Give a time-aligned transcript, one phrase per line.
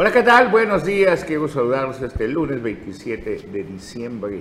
[0.00, 0.48] Hola, ¿qué tal?
[0.48, 4.40] Buenos días, quiero saludarlos este lunes 27 de diciembre.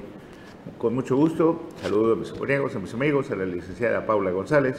[0.78, 4.78] Con mucho gusto, saludo a mis colegas, a mis amigos, a la licenciada Paula González.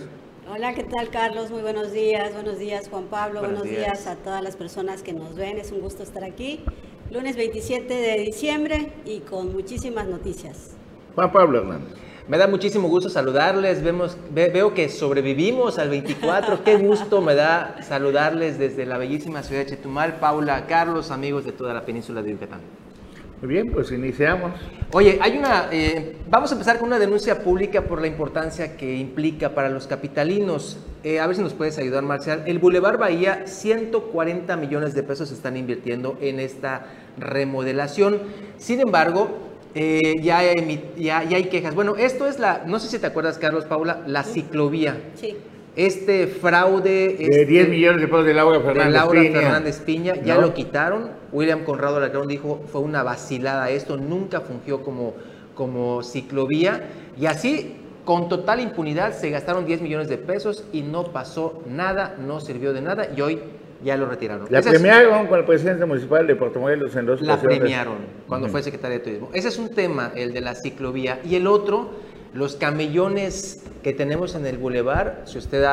[0.50, 1.50] Hola, ¿qué tal Carlos?
[1.50, 4.06] Muy buenos días, buenos días Juan Pablo, buenos, días.
[4.06, 6.64] a todas las personas que nos ven, es un gusto estar aquí.
[7.10, 10.78] Lunes 27 de diciembre y con muchísimas noticias.
[11.14, 12.09] Juan Pablo Hernández.
[12.30, 13.82] Me da muchísimo gusto saludarles.
[13.82, 16.62] Vemos, veo que sobrevivimos al 24.
[16.62, 20.20] Qué gusto me da saludarles desde la bellísima ciudad de Chetumal.
[20.20, 22.60] Paula, Carlos, amigos de toda la península de Yucatán.
[23.42, 24.52] Muy bien, pues iniciamos.
[24.92, 25.70] Oye, hay una.
[25.72, 29.88] Eh, vamos a empezar con una denuncia pública por la importancia que implica para los
[29.88, 30.78] capitalinos.
[31.02, 32.44] Eh, a ver si nos puedes ayudar, Marcial.
[32.46, 36.86] El Boulevard Bahía, 140 millones de pesos se están invirtiendo en esta
[37.18, 38.20] remodelación.
[38.56, 40.42] Sin embargo, eh, ya,
[40.96, 41.74] ya, hay quejas.
[41.74, 45.00] Bueno, esto es la, no sé si te acuerdas, Carlos, Paula, la ciclovía.
[45.14, 45.36] Sí.
[45.76, 47.16] Este fraude...
[47.18, 49.40] De 10 este millones de pesos de Laura Fernández de Laura Piña.
[49.40, 51.10] Fernández Piña, ya lo quitaron.
[51.32, 55.14] William Conrado Lacrón dijo, fue una vacilada esto, nunca fungió como,
[55.54, 56.88] como ciclovía.
[57.18, 62.16] Y así, con total impunidad, se gastaron 10 millones de pesos y no pasó nada,
[62.18, 63.08] no sirvió de nada.
[63.16, 63.40] Y hoy
[63.82, 64.46] ya lo retiraron.
[64.50, 68.62] La premiaron con el presidente municipal de Puerto Morelos en dos La premiaron cuando fue
[68.62, 69.30] secretario de Turismo.
[69.32, 71.20] Ese es un tema, el de la ciclovía.
[71.24, 71.90] Y el otro,
[72.34, 75.64] los camellones que tenemos en el bulevar, si usted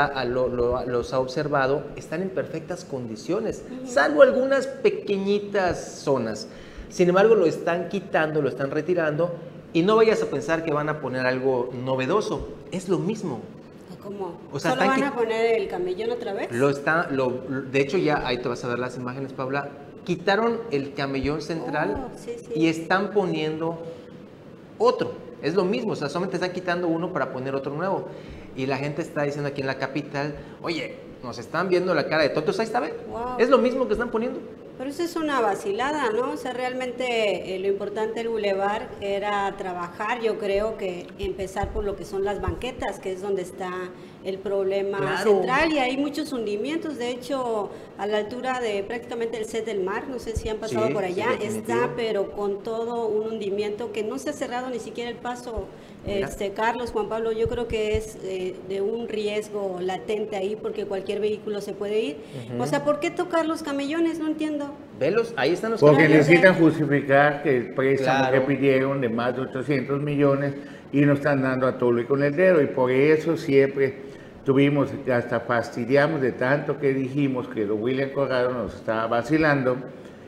[0.88, 6.47] los ha observado, están en perfectas condiciones, salvo algunas pequeñitas zonas.
[6.89, 9.36] Sin embargo, lo están quitando, lo están retirando.
[9.73, 12.55] Y no vayas a pensar que van a poner algo novedoso.
[12.71, 13.42] Es lo mismo.
[14.08, 14.38] ¿Cómo?
[14.53, 16.52] O sea, ¿Solo van a poner el camellón otra vez?
[16.52, 19.69] Lo está, lo, de hecho ya ahí te vas a ver las imágenes, Paula.
[20.05, 23.77] Quitaron el camellón central oh, y están poniendo
[24.77, 25.11] otro.
[25.41, 28.08] Es lo mismo, o sea, solamente están quitando uno para poner otro nuevo.
[28.55, 32.23] Y la gente está diciendo aquí en la capital, oye, nos están viendo la cara
[32.23, 32.93] de tontos, ahí está, ¿ve?
[33.37, 34.39] Es lo mismo que están poniendo.
[34.77, 36.32] Pero eso es una vacilada, ¿no?
[36.32, 41.83] O sea, realmente eh, lo importante del bulevar era trabajar, yo creo que empezar por
[41.83, 43.71] lo que son las banquetas, que es donde está
[44.23, 49.45] el problema central y hay muchos hundimientos, de hecho, a la altura de prácticamente el
[49.45, 53.33] set del mar, no sé si han pasado por allá, está pero con todo un
[53.33, 55.65] hundimiento que no se ha cerrado ni siquiera el paso
[56.08, 60.86] este, Carlos, Juan Pablo, yo creo que es eh, de un riesgo latente ahí porque
[60.86, 62.18] cualquier vehículo se puede ir.
[62.60, 64.20] O sea, ¿por qué tocar los camellones?
[64.20, 64.73] No entiendo.
[65.00, 69.42] Velos, ahí están los Porque necesitan justificar que el préstamo que pidieron de más de
[69.42, 70.54] 800 millones
[70.92, 72.62] y nos están dando a todo y con el dedo.
[72.62, 73.95] Y por eso siempre
[74.45, 79.78] tuvimos, hasta fastidiamos de tanto que dijimos que William Corrado nos estaba vacilando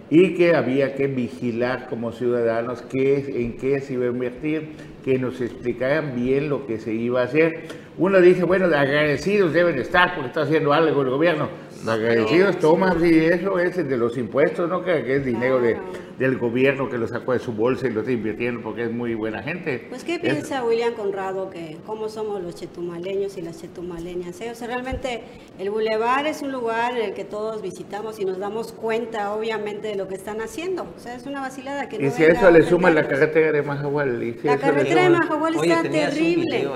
[0.10, 4.72] y que había que vigilar como ciudadanos qué, en qué se iba a invertir,
[5.04, 7.68] que nos explicaran bien lo que se iba a hacer.
[7.98, 11.50] Uno dice, bueno, agradecidos deben estar porque está haciendo algo el gobierno.
[11.88, 15.78] Agradecidos toman, y eso es de los impuestos, no que es dinero de,
[16.19, 19.16] del gobierno que lo sacó de su bolsa y lo está invirtiendo porque es muy
[19.16, 19.85] buena gente.
[19.88, 24.40] Pues, ¿qué piensa William Conrado que cómo somos los chetumaleños y las chetumaleñas?
[24.41, 24.52] Eh?
[24.52, 25.22] O sea, realmente
[25.57, 29.88] el bulevar es un lugar en el que todos visitamos y nos damos cuenta, obviamente,
[29.88, 30.88] de lo que están haciendo.
[30.96, 33.62] O sea, es una vacilada que Y si a eso le suma la carretera de
[33.63, 34.36] Majahual.
[34.44, 36.68] la carretera de Majahual está terrible.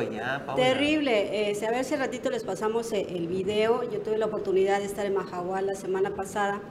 [0.56, 1.52] terrible.
[1.52, 3.84] Eh, a ver si ratito les pasamos eh, el video.
[3.92, 6.62] Yo tuve la oportunidad de estar en Majahual la semana pasada.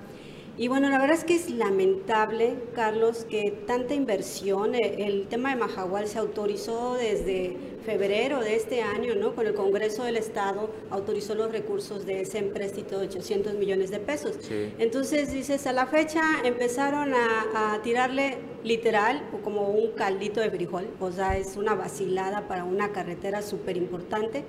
[0.58, 5.48] Y bueno, la verdad es que es lamentable, Carlos, que tanta inversión, eh, el tema
[5.48, 9.34] de Majahual se autorizó desde febrero de este año, ¿no?
[9.34, 13.98] Con el Congreso del Estado autorizó los recursos de ese empréstito de 800 millones de
[13.98, 14.38] pesos.
[14.78, 20.86] Entonces, dices, a la fecha empezaron a, a tirarle literal como un caldito de frijol,
[21.00, 24.44] o sea, es una vacilada para una carretera súper importante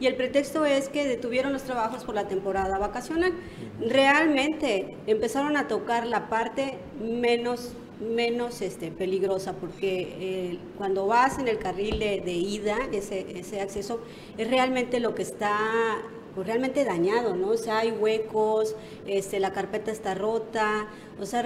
[0.00, 3.32] y el pretexto es que detuvieron los trabajos por la temporada vacacional.
[3.80, 11.48] Realmente empezaron a tocar la parte menos menos este, peligrosa porque eh, cuando vas en
[11.48, 14.00] el carril de, ida, ese, ese, acceso,
[14.36, 16.00] es realmente lo que está
[16.34, 17.48] pues, realmente dañado, ¿no?
[17.48, 18.76] O sea, hay huecos,
[19.06, 20.86] este, la carpeta está rota,
[21.20, 21.40] o sea,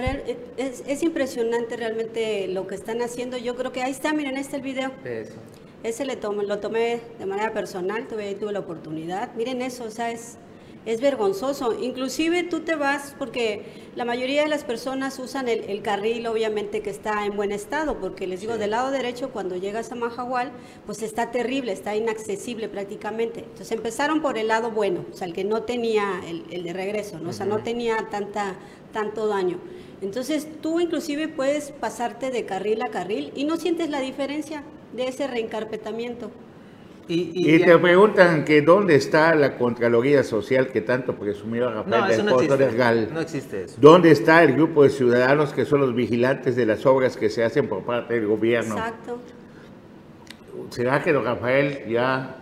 [0.57, 3.37] es, es, impresionante realmente lo que están haciendo.
[3.37, 4.91] Yo creo que ahí está, miren, este el video.
[5.03, 5.33] Eso.
[5.83, 9.33] Ese le tomé, lo tomé de manera personal, tuve, tuve la oportunidad.
[9.35, 10.37] Miren eso, o sea, es,
[10.85, 11.77] es vergonzoso.
[11.81, 13.63] Inclusive tú te vas porque
[13.95, 18.27] la mayoría de las personas usan el, carril, obviamente que está en buen estado, porque
[18.27, 20.51] les digo, del lado derecho cuando llegas a Mahahual,
[20.85, 23.41] pues está terrible, está inaccesible prácticamente.
[23.41, 27.19] Entonces empezaron por el lado bueno, o sea, el que no tenía el, de regreso,
[27.19, 27.31] ¿no?
[27.31, 28.55] o sea, no tenía tanta,
[28.91, 29.59] tanto daño.
[30.01, 34.63] Entonces tú inclusive puedes pasarte de carril a carril y no sientes la diferencia
[34.93, 36.31] de ese reencarpetamiento.
[37.05, 43.19] Y, te preguntan que dónde está la Contraloría Social que tanto presumió Rafael no, no
[43.19, 43.75] existe eso.
[43.77, 47.43] ¿Dónde está el grupo de ciudadanos que son los vigilantes de las obras que se
[47.43, 48.75] hacen por parte del gobierno?
[48.77, 49.19] Exacto.
[50.69, 52.37] ¿Será que don Rafael ya,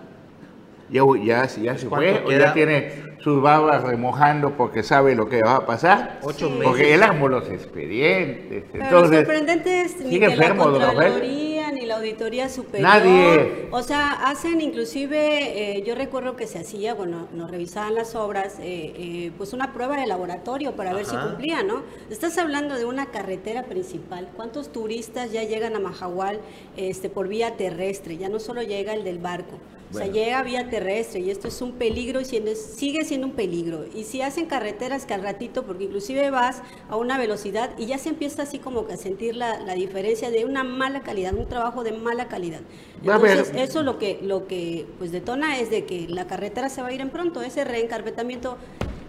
[0.92, 5.42] ya, ya, ya se fue o ya tiene sus babas remojando porque sabe lo que
[5.42, 6.20] va a pasar.
[6.24, 6.66] Ocho meses.
[6.66, 8.66] Porque él armó los expedientes.
[8.72, 11.51] Pero Entonces, lo sorprendente es ni que la Contraloría ni
[11.92, 12.90] la Auditoría Superior.
[12.90, 13.68] Nadie.
[13.72, 18.60] O sea, hacen inclusive, eh, yo recuerdo que se hacía, bueno, nos revisaban las obras,
[18.60, 21.84] eh, eh, pues una prueba de laboratorio para ver si cumplía, ¿no?
[22.10, 24.30] Estás hablando de una carretera principal.
[24.36, 26.40] ¿Cuántos turistas ya llegan a Majahual
[26.78, 28.18] este, por vía terrestre?
[28.18, 29.58] Ya no solo llega el del barco.
[29.92, 33.86] O sea, llega vía terrestre y esto es un peligro y sigue siendo un peligro.
[33.94, 37.98] Y si hacen carreteras que al ratito, porque inclusive vas a una velocidad y ya
[37.98, 41.84] se empieza así como que a sentir la, diferencia de una mala calidad, un trabajo
[41.84, 42.62] de mala calidad.
[43.02, 46.90] Entonces, eso lo que, lo que pues detona es de que la carretera se va
[46.90, 47.42] a ir en pronto.
[47.42, 48.58] Ese reencarpetamiento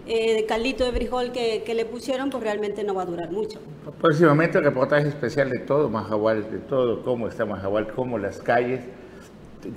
[0.05, 3.31] eh, de caldito de frijol que, que, le pusieron, pues realmente no va a durar
[3.31, 3.59] mucho.
[4.01, 8.81] Próximamente reportaje especial de todo Majahual, de todo cómo está Majahual, cómo las calles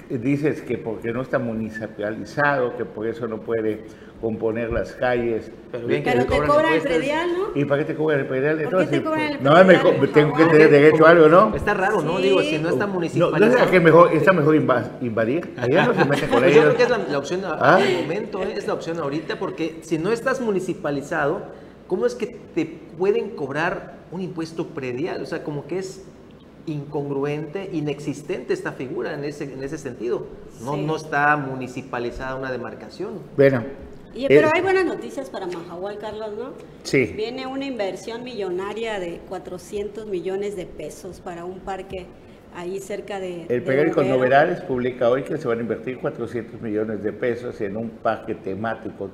[0.09, 3.85] dices que porque no está municipalizado, que por eso no puede
[4.21, 5.51] componer las calles.
[5.71, 7.61] Pero, bien, te cobran el predial, ¿no?
[7.61, 8.63] ¿Y para qué te cobran el predial?
[8.63, 11.55] ¿Por qué te cobran el no, me, tengo que tener derecho a algo, ¿no?
[11.55, 12.19] Está raro, ¿no?
[12.19, 13.59] Digo, si no está municipalizado.
[13.59, 15.55] No, ¿no que mejor, está mejor invadir?
[15.57, 16.57] Allá no se meten con ellos.
[16.57, 17.81] Yo creo que es la, opción ¿Ah?
[17.81, 18.55] el momento, ¿eh?
[18.57, 21.43] es la opción ahorita, porque si no estás municipalizado,
[21.87, 22.67] ¿cómo es que te
[22.99, 25.23] pueden cobrar un impuesto predial?
[25.23, 26.05] O sea, como que es
[26.67, 30.27] incongruente, inexistente esta figura en ese, en ese sentido.
[30.63, 33.21] No, no está municipalizada una demarcación.
[33.37, 33.65] Bueno.
[34.29, 36.53] pero eh, hay buenas noticias para Mahahual, Carlos, ¿no?
[36.83, 37.13] Sí.
[37.17, 42.07] Viene una inversión millonaria de 400 millones de pesos para un parque
[42.55, 43.47] ahí cerca de...
[43.49, 47.77] El periódico Novedades publica hoy que se van a invertir 400 millones de pesos en
[47.77, 49.11] un parque temático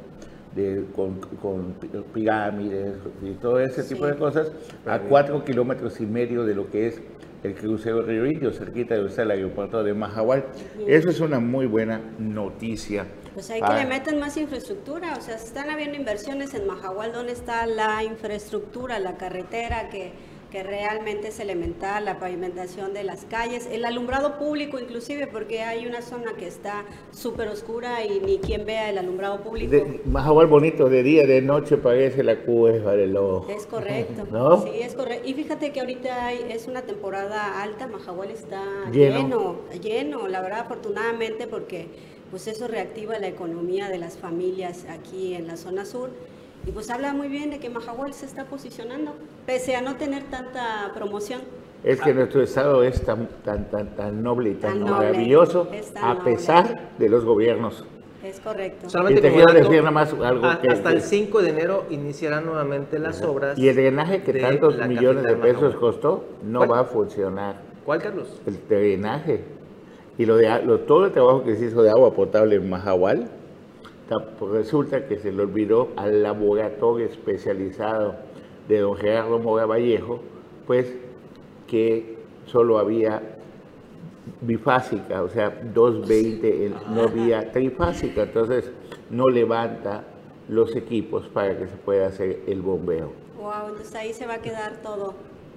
[0.55, 1.75] de, con, con,
[2.13, 4.53] pirámides y todo ese tipo de cosas
[4.87, 7.01] a cuatro kilómetros y medio de lo que es
[7.43, 10.45] el crucero Río Indio, cerquita de está el aeropuerto de Mahahual.
[10.87, 13.07] Eso es una muy buena noticia.
[13.35, 17.33] Pues hay que le metan más infraestructura, o sea, están habiendo inversiones en Mahahual, ¿dónde
[17.33, 20.13] está la infraestructura, la carretera que
[20.53, 25.87] que realmente es elemental, la pavimentación de las calles, el alumbrado público inclusive, porque hay
[25.87, 29.71] una zona que está súper oscura y ni quien vea el alumbrado público.
[29.71, 33.51] De, bonito, de día, de noche parece la cueva del ojo.
[33.51, 34.63] Es correcto, ¿No?
[34.63, 35.27] sí, es correcto.
[35.27, 38.63] Y fíjate que ahorita hay, es una temporada alta, Mahahual está
[38.93, 39.57] lleno.
[39.83, 41.89] lleno, la verdad afortunadamente porque
[42.31, 46.11] pues eso reactiva la economía de las familias aquí en la zona sur
[46.67, 49.13] y pues habla muy bien de que Mahahual se está posicionando,
[49.47, 51.41] pese a no tener tanta promoción.
[51.83, 55.69] Es que nuestro estado es tan, tan, tan, noble y tan, maravilloso,
[56.01, 57.85] a pesar de los gobiernos.
[58.23, 58.89] Es correcto.
[58.89, 63.01] Solamente te quiero decir nada más algo que, Hasta el 5 de enero iniciarán nuevamente
[63.01, 63.59] las obras.
[63.59, 67.57] Y el drenaje que tantos millones de pesos costó no va a funcionar.
[67.85, 68.41] ¿Cuál, Carlos?
[68.47, 69.43] El drenaje.
[70.19, 70.47] Y lo de
[70.87, 73.29] todo el trabajo que se hizo de agua potable en Mahahual,
[74.53, 78.17] resulta que se le olvidó al laboratorio especializado
[78.69, 80.21] de don Gerardo Mora Vallejo,
[80.67, 80.95] pues
[81.67, 82.17] que
[82.47, 83.23] solo había
[84.41, 88.71] bifásica, o sea, 220, no había trifásica, entonces
[89.11, 90.05] no levanta
[90.49, 93.13] los equipos para que se pueda hacer el bombeo.
[93.37, 95.15] Wow, entonces ahí se va a quedar todo.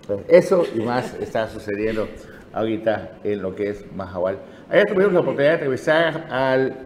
[0.07, 2.07] Pues eso y más está sucediendo
[2.53, 4.39] ahorita en lo que es Mahahual.
[4.69, 6.77] Ayer tuvimos la oportunidad de entrevistar al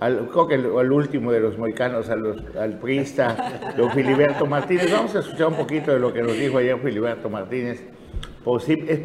[0.00, 4.90] al, creo que el, último de los moicanos, al priista, don Filiberto Martínez.
[4.92, 7.82] Vamos a escuchar un poquito de lo que nos dijo ayer Filiberto Martínez,
[8.56, 9.00] es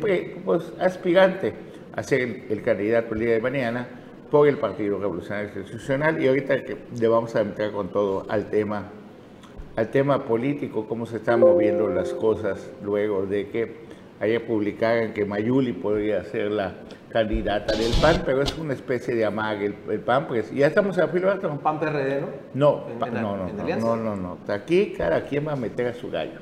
[0.46, 1.54] pues, aspirante
[1.96, 3.88] a ser el, candidato el día de mañana
[4.32, 8.50] por el Partido Revolucionario Institucional y ahorita que le vamos a entrar con todo al
[8.50, 8.90] tema,
[9.76, 13.76] al tema político, cómo se están moviendo las cosas luego de que
[14.20, 16.74] ayer publicaran que Mayuli podría ser la
[17.10, 21.06] candidata del PAN, pero es una especie de amague el, PAN, pues ya estamos a
[21.06, 22.28] ¿Un ¿PAN PRD, no?
[22.54, 26.40] No, no, no, no, no, no, Aquí cada quien va a meter a su gallo.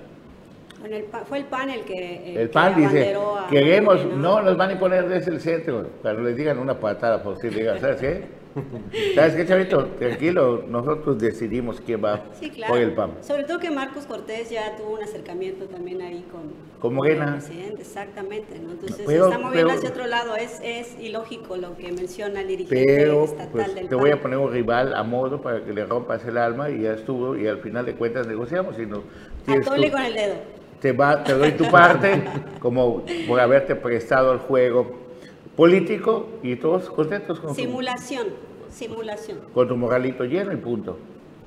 [0.80, 2.42] Bueno, el fue el PAN el que.
[2.42, 3.16] El, PAN dice:
[3.50, 4.42] queremos, ¿no?
[4.42, 7.80] nos van a imponer desde el centro, pero les digan una patada por si digan,
[7.80, 8.41] ¿sabes qué?
[9.16, 9.86] ¿Sabes qué, Chavito?
[10.00, 12.24] Tranquilo, nosotros decidimos quién va
[12.68, 13.12] por el PAN.
[13.22, 16.42] Sobre todo que Marcos Cortés ya tuvo un acercamiento también ahí con,
[16.80, 17.26] con Morena.
[17.26, 18.60] el presidente, exactamente.
[18.60, 18.72] ¿no?
[18.72, 20.36] Entonces se está moviendo hacia otro lado.
[20.36, 24.22] Es, es ilógico lo que menciona el dirigente pero, estatal pues, del Te voy a
[24.22, 27.38] poner un rival a modo para que le rompas el alma y ya estuvo.
[27.38, 28.78] Y al final de cuentas negociamos.
[28.80, 29.04] Y no,
[29.46, 30.36] con el dedo.
[30.80, 32.24] Te, va, te doy tu parte
[32.60, 35.01] como por haberte prestado al juego
[35.56, 38.28] político y todos contentos con Simulación,
[38.70, 39.40] simulación.
[39.54, 40.98] Con tu moralito lleno y punto.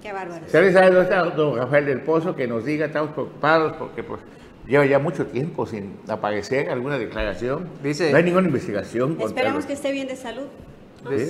[0.03, 0.45] Qué bárbaro.
[0.49, 4.21] ¿Sabes dónde está don Rafael del Pozo que nos diga, estamos preocupados porque pues
[4.67, 7.69] lleva ya mucho tiempo sin aparecer alguna declaración.
[7.83, 9.17] Dice, no hay ninguna investigación.
[9.21, 10.47] Esperamos que esté bien de salud.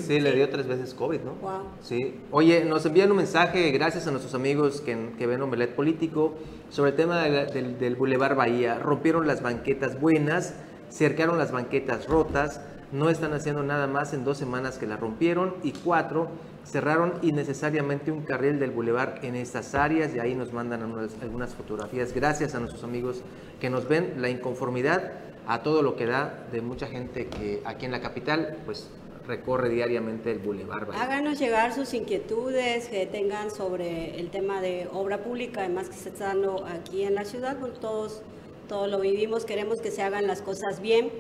[0.07, 0.21] ¿Sí?
[0.21, 1.33] le dio tres veces COVID, ¿no?
[1.43, 1.63] Wow.
[1.83, 2.15] Sí.
[2.31, 6.35] Oye, nos envían un mensaje, gracias a nuestros amigos que, que ven Omelet Político,
[6.71, 8.79] sobre el tema del, del Boulevard Bahía.
[8.79, 10.55] Rompieron las banquetas buenas,
[10.95, 12.61] cercaron las banquetas rotas,
[12.93, 16.29] no están haciendo nada más en dos semanas que la rompieron y cuatro,
[16.65, 20.83] cerraron innecesariamente un carril del bulevar en estas áreas y ahí nos mandan
[21.21, 22.13] algunas fotografías.
[22.15, 23.23] Gracias a nuestros amigos
[23.61, 25.13] que nos ven la inconformidad
[25.49, 28.89] a todo lo que da de mucha gente que aquí en la capital pues
[29.27, 30.87] recorre diariamente el bulevar.
[30.95, 36.11] Háganos llegar sus inquietudes que tengan sobre el tema de obra pública, además que se
[36.11, 38.23] está dando aquí en la ciudad, pues todos,
[38.69, 41.11] todos lo vivimos, queremos que se hagan las cosas bien,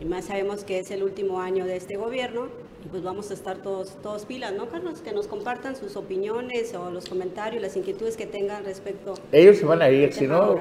[0.00, 2.48] y más sabemos que es el último año de este gobierno,
[2.84, 5.00] y pues vamos a estar todos, todos pilas, ¿no, Carlos?
[5.00, 9.14] Que nos compartan sus opiniones o los comentarios, las inquietudes que tengan respecto.
[9.32, 10.58] Ellos se van a ir, si no,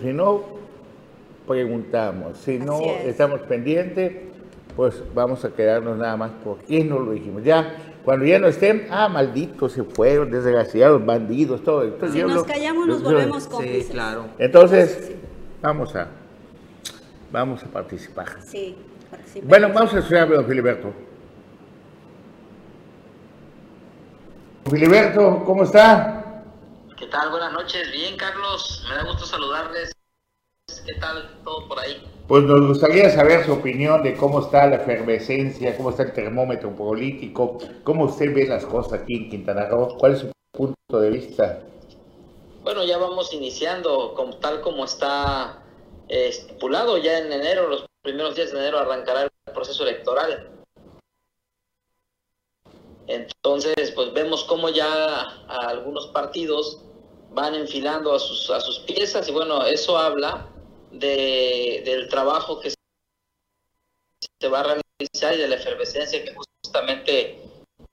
[0.00, 0.42] si no
[1.46, 4.28] preguntamos, si no estamos pendientes
[4.78, 7.42] pues vamos a quedarnos nada más por quién no lo dijimos.
[7.42, 7.74] Ya,
[8.04, 11.82] cuando ya no estén, ah, malditos, se fueron, desgraciados, bandidos, todo.
[12.12, 13.86] si nos callamos, nos volvemos cómplices.
[13.86, 14.26] Sí, claro.
[14.38, 15.10] Entonces,
[15.60, 16.08] vamos a,
[17.30, 18.42] vamos a participar.
[18.42, 18.76] Sí,
[19.42, 20.92] Bueno, vamos a escuchar a don Filiberto.
[24.70, 26.42] Filiberto, ¿cómo está?
[26.98, 27.30] ¿Qué tal?
[27.30, 27.90] Buenas noches.
[27.90, 28.84] Bien, Carlos.
[28.88, 29.92] Me da gusto saludarles.
[30.84, 32.02] ¿Qué tal todo por ahí?
[32.26, 36.74] Pues nos gustaría saber su opinión de cómo está la efervescencia, cómo está el termómetro
[36.76, 41.10] político, cómo usted ve las cosas aquí en Quintana Roo, cuál es su punto de
[41.10, 41.60] vista.
[42.68, 45.64] Bueno, ya vamos iniciando, como, tal como está
[46.06, 50.50] eh, estipulado, ya en enero, los primeros días de enero arrancará el proceso electoral.
[53.06, 56.82] Entonces, pues vemos cómo ya algunos partidos
[57.30, 60.52] van enfilando a sus, a sus piezas y bueno, eso habla
[60.90, 67.42] de, del trabajo que se va a realizar y de la efervescencia que justamente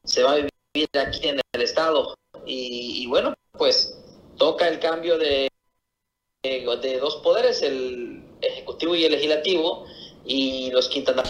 [0.04, 2.14] se va a vivir aquí en el Estado.
[2.46, 4.02] Y, bueno, pues
[4.38, 5.48] toca el cambio de,
[6.44, 9.86] de, dos poderes, el Ejecutivo y el Legislativo,
[10.26, 11.24] y los Quintana.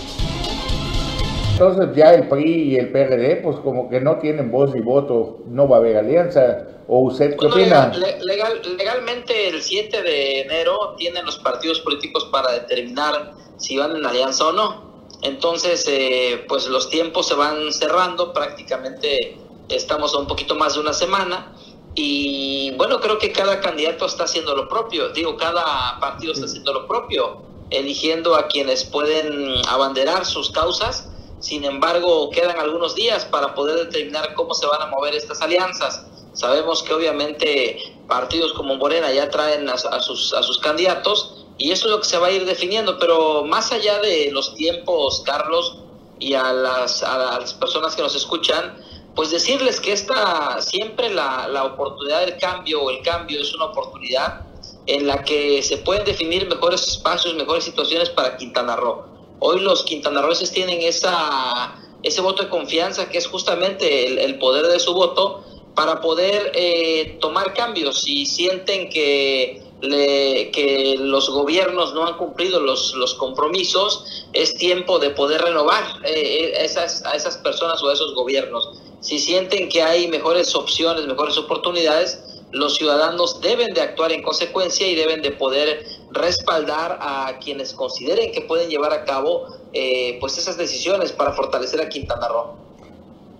[1.54, 5.40] Entonces ya el PRI y el PRD, pues como que no tienen voz ni voto,
[5.48, 6.68] no va a haber alianza.
[6.88, 7.94] ¿O usted qué opina?
[8.22, 14.06] Legal, legalmente el 7 de enero tienen los partidos políticos para determinar si van en
[14.06, 15.08] alianza o no.
[15.22, 19.38] Entonces, eh, pues los tiempos se van cerrando, prácticamente
[19.70, 21.55] estamos a un poquito más de una semana.
[21.96, 26.74] Y bueno, creo que cada candidato está haciendo lo propio, digo, cada partido está haciendo
[26.74, 27.38] lo propio,
[27.70, 31.10] eligiendo a quienes pueden abanderar sus causas.
[31.40, 36.06] Sin embargo, quedan algunos días para poder determinar cómo se van a mover estas alianzas.
[36.34, 41.86] Sabemos que obviamente partidos como Morena ya traen a, sus, a sus candidatos y eso
[41.86, 45.78] es lo que se va a ir definiendo, pero más allá de los tiempos, Carlos,
[46.20, 48.78] y a las, a las personas que nos escuchan,
[49.16, 53.66] pues decirles que esta siempre la, la oportunidad del cambio o el cambio es una
[53.66, 54.46] oportunidad
[54.88, 59.04] en la que se pueden definir mejores espacios, mejores situaciones para Quintana Roo.
[59.40, 64.80] Hoy los quintanarroenses tienen esa, ese voto de confianza que es justamente el, poder de
[64.80, 65.44] su voto
[65.76, 68.02] para poder eh, tomar cambios.
[68.02, 75.10] Si sienten que, que los gobiernos no han cumplido los, los compromisos, es tiempo de
[75.10, 78.70] poder renovar eh, esas, a esas personas o a esos gobiernos.
[79.06, 84.88] Si sienten que hay mejores opciones, mejores oportunidades, los ciudadanos deben de actuar en consecuencia
[84.88, 90.40] y deben de poder respaldar a quienes consideren que pueden llevar a cabo eh, pues
[90.40, 92.56] esas decisiones para fortalecer a Quintana Roo.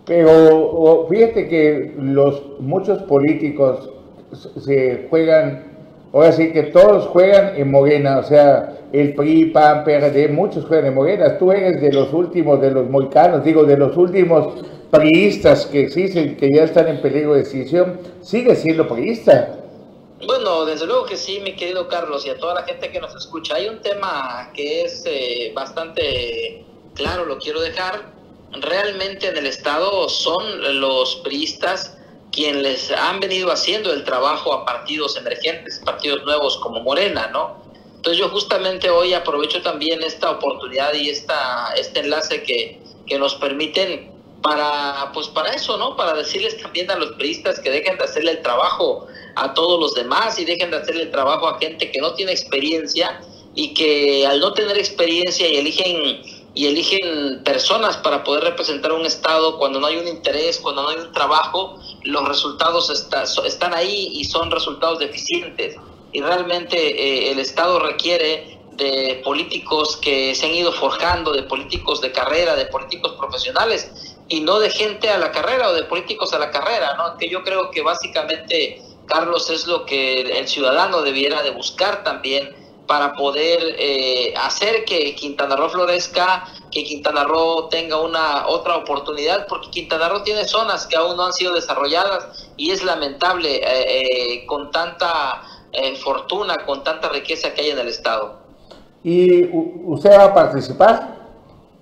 [0.06, 3.90] Pero fíjate que los muchos políticos
[4.64, 5.75] se juegan,
[6.16, 10.88] ahora sí que todos juegan en Morena, o sea, el PRI, PAN, PRD, muchos juegan
[10.88, 11.38] en Morena.
[11.38, 16.38] Tú eres de los últimos, de los moicanos, digo, de los últimos priistas que existen,
[16.38, 18.00] que ya están en peligro de decisión.
[18.22, 19.58] ¿Sigue siendo priista?
[20.26, 23.14] Bueno, desde luego que sí, mi querido Carlos, y a toda la gente que nos
[23.14, 23.56] escucha.
[23.56, 28.16] Hay un tema que es eh, bastante claro, lo quiero dejar
[28.62, 30.44] realmente en el Estado son
[30.80, 31.95] los priistas
[32.36, 37.64] quienes han venido haciendo el trabajo a partidos emergentes, partidos nuevos como Morena, ¿no?
[37.96, 43.36] Entonces yo justamente hoy aprovecho también esta oportunidad y esta, este enlace que, que nos
[43.36, 44.12] permiten
[44.42, 45.96] para, pues para eso, ¿no?
[45.96, 49.94] Para decirles también a los priistas que dejen de hacerle el trabajo a todos los
[49.96, 53.22] demás y dejen de hacerle el trabajo a gente que no tiene experiencia
[53.56, 56.22] y que al no tener experiencia y eligen
[56.54, 60.90] y eligen personas para poder representar un Estado cuando no hay un interés, cuando no
[60.90, 65.76] hay un trabajo, los resultados están ahí y son resultados deficientes.
[66.12, 72.02] Y realmente eh, el Estado requiere de políticos que se han ido forjando, de políticos
[72.02, 76.34] de carrera, de políticos profesionales y no de gente a la carrera o de políticos
[76.34, 77.18] a la carrera, ¿no?
[77.18, 82.54] Que yo creo que básicamente, Carlos, es lo que el ciudadano debiera de buscar también
[82.88, 89.48] para poder eh, hacer que Quintana Roo florezca, que Quintana Roo tenga una otra oportunidad,
[89.48, 94.42] porque Quintana Roo tiene zonas que aún no han sido desarrolladas y es lamentable eh,
[94.42, 95.42] eh, con tanta
[96.02, 98.38] fortuna, con tanta riqueza que hay en el estado.
[99.04, 99.44] ¿Y
[99.84, 101.18] usted va a participar?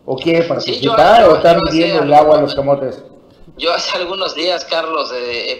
[0.04, 1.30] ¿O quiere participar?
[1.30, 3.04] ¿O está viendo el agua a los camotes?
[3.56, 5.14] Yo hace algunos días, Carlos,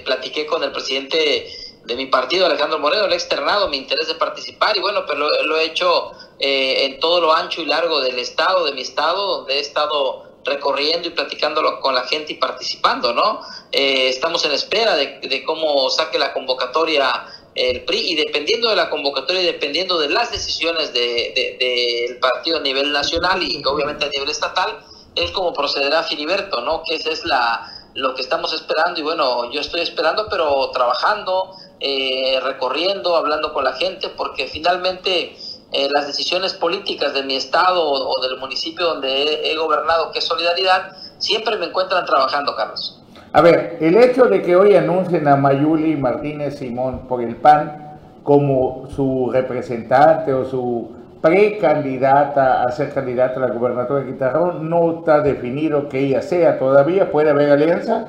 [0.04, 1.46] platiqué con el presidente
[1.86, 5.30] de mi partido, Alejandro Moreno, le he externado mi interés de participar y bueno, pero
[5.44, 9.38] lo, he hecho eh, en todo lo ancho y largo del estado, de mi estado,
[9.38, 13.42] donde he estado recorriendo y platicándolo con la gente y participando, ¿no?
[13.72, 17.26] Eh, estamos en espera de, cómo saque la convocatoria
[17.56, 22.58] el PRI y dependiendo de la convocatoria y dependiendo de las decisiones del de, partido
[22.58, 24.80] a nivel nacional y obviamente a nivel estatal,
[25.16, 26.82] es como procederá Filiberto, ¿no?
[26.84, 31.56] Que esa es la, lo que estamos esperando y bueno, yo estoy esperando, pero trabajando,
[31.86, 35.36] eh, recorriendo, hablando con la gente, porque finalmente
[35.74, 40.26] eh, las decisiones políticas de mi estado o, del municipio donde he, gobernado, que es
[40.26, 43.04] Solidaridad, siempre me encuentran trabajando, Carlos.
[43.34, 48.00] A ver, el hecho de que hoy anuncien a Mayuli Martínez Simón por el PAN
[48.24, 50.90] como su representante o su
[51.22, 56.58] precandidata a ser candidata a la gubernatura de Quintana no está definido que ella sea
[56.58, 58.08] todavía, ¿puede haber alianza?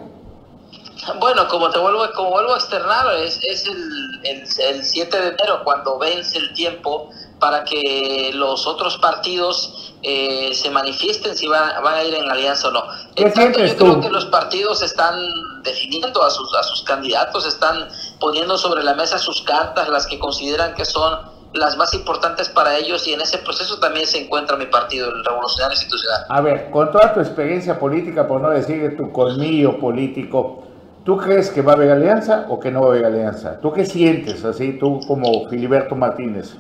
[1.21, 5.63] Bueno, como te vuelvo, como vuelvo a externar, es, es el, el, 7 de enero
[5.65, 11.95] cuando vence el tiempo para que los otros partidos eh, se manifiesten si van, van,
[11.95, 12.85] a ir en alianza o no.
[13.15, 15.15] ¿Qué yo creo que los partidos están
[15.63, 17.89] definiendo a sus, a sus candidatos, están
[18.21, 22.77] poniendo sobre la mesa sus cartas, las que consideran que son las más importantes para
[22.77, 26.25] ellos y en ese proceso también se encuentra mi partido, el Revolucionario Institucional.
[26.29, 30.64] A ver, con toda tu experiencia política, por no decir tu colmillo político,
[31.05, 33.61] ¿tú crees que va a haber alianza o que no va a haber alianza?
[33.61, 36.55] ¿Tú qué sientes así, tú como Filiberto Martínez?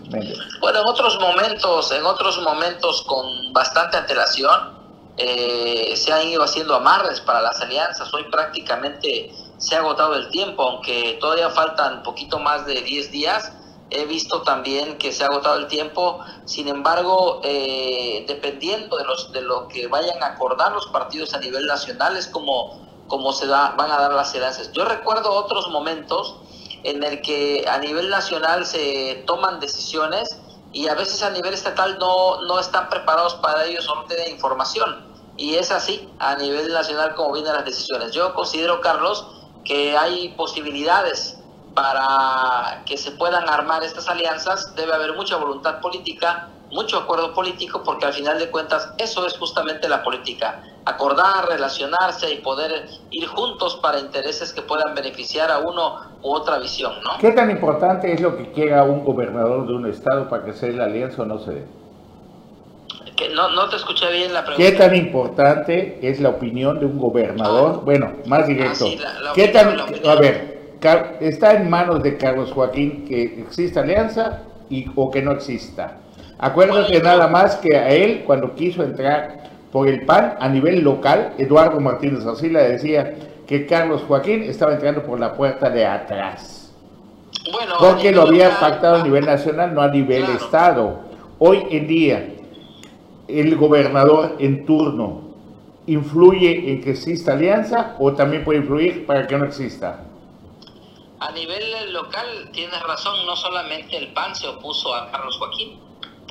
[0.61, 4.75] Bueno, en otros momentos, en otros momentos con bastante antelación,
[5.17, 8.13] eh, se han ido haciendo amarres para las alianzas.
[8.13, 13.53] Hoy prácticamente se ha agotado el tiempo, aunque todavía faltan poquito más de 10 días
[13.91, 19.33] he visto también que se ha agotado el tiempo, sin embargo, eh, dependiendo de, los,
[19.33, 23.47] de lo que vayan a acordar los partidos a nivel nacional, es como, como se
[23.47, 24.73] da, van a dar las herencias.
[24.73, 26.37] Yo recuerdo otros momentos
[26.83, 30.39] en el que a nivel nacional se toman decisiones
[30.73, 35.15] y a veces a nivel estatal no, no están preparados para ellos o no información.
[35.37, 38.13] Y es así a nivel nacional como vienen las decisiones.
[38.13, 39.27] Yo considero, Carlos,
[39.65, 41.39] que hay posibilidades
[41.75, 47.83] para que se puedan armar estas alianzas debe haber mucha voluntad política, mucho acuerdo político,
[47.85, 53.27] porque al final de cuentas eso es justamente la política, acordar, relacionarse y poder ir
[53.27, 57.19] juntos para intereses que puedan beneficiar a uno u otra visión, ¿no?
[57.19, 60.67] ¿Qué tan importante es lo que quiera un gobernador de un estado para que se
[60.67, 61.65] dé la alianza o no se dé?
[63.17, 64.71] Que no, no te escuché bien la pregunta.
[64.71, 67.77] ¿Qué tan importante es la opinión de un gobernador?
[67.77, 67.81] Ah.
[67.85, 68.87] bueno, más directo.
[68.87, 70.73] Ah, ¿Qué tan, a ver,
[71.21, 76.01] está en manos de Carlos Joaquín que exista alianza y, o que no exista.
[76.45, 81.33] Acuérdate nada más que a él, cuando quiso entrar por el PAN a nivel local,
[81.39, 83.15] Eduardo Martínez Arcila decía
[83.47, 86.71] que Carlos Joaquín estaba entrando por la puerta de atrás.
[87.51, 91.01] Bueno, porque lo había pactado a nivel nacional, no a nivel Estado.
[91.39, 92.29] Hoy en día,
[93.27, 95.23] el gobernador en turno
[95.87, 99.99] influye en que exista alianza o también puede influir para que no exista
[101.25, 105.81] a nivel local tienes razón, no solamente el PAN se opuso a Carlos Joaquín,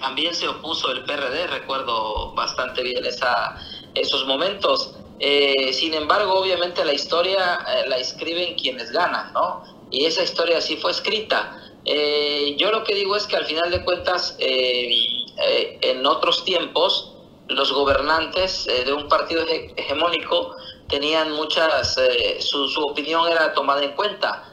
[0.04, 3.56] también se opuso el PRD, recuerdo bastante bien esa,
[3.96, 4.96] esos momentos.
[5.20, 9.64] Eh, sin embargo, obviamente la historia eh, la escriben quienes ganan, ¿no?
[9.92, 11.58] Y esa historia sí fue escrita.
[11.86, 17.14] Eh, yo lo que digo es que al final de cuentas, en otros tiempos,
[17.48, 19.46] los gobernantes de un partido
[19.78, 20.54] hegemónico
[20.90, 21.98] tenían muchas,
[22.40, 24.50] su, su opinión era tomada en cuenta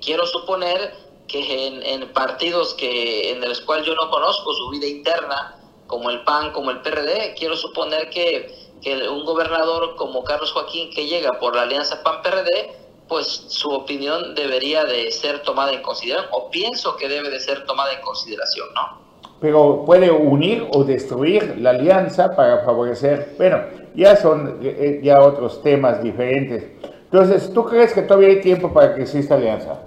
[0.00, 0.94] quiero suponer
[1.26, 5.56] que en, partidos que en los cuales yo no conozco su vida interna,
[5.86, 8.62] como el PAN, como el PRD, quiero suponer que,
[9.10, 14.84] un gobernador como Carlos Joaquín que llega por la alianza PAN-PRD, pues su opinión debería
[14.84, 19.02] de ser tomada en consideración, o pienso que debe de ser tomada en consideración, ¿no?
[19.42, 23.58] pero puede unir o destruir la alianza para favorecer, bueno,
[23.92, 26.64] ya son eh, ya otros temas diferentes.
[27.10, 29.80] Entonces, ¿tú crees que todavía hay tiempo para que exista alianza?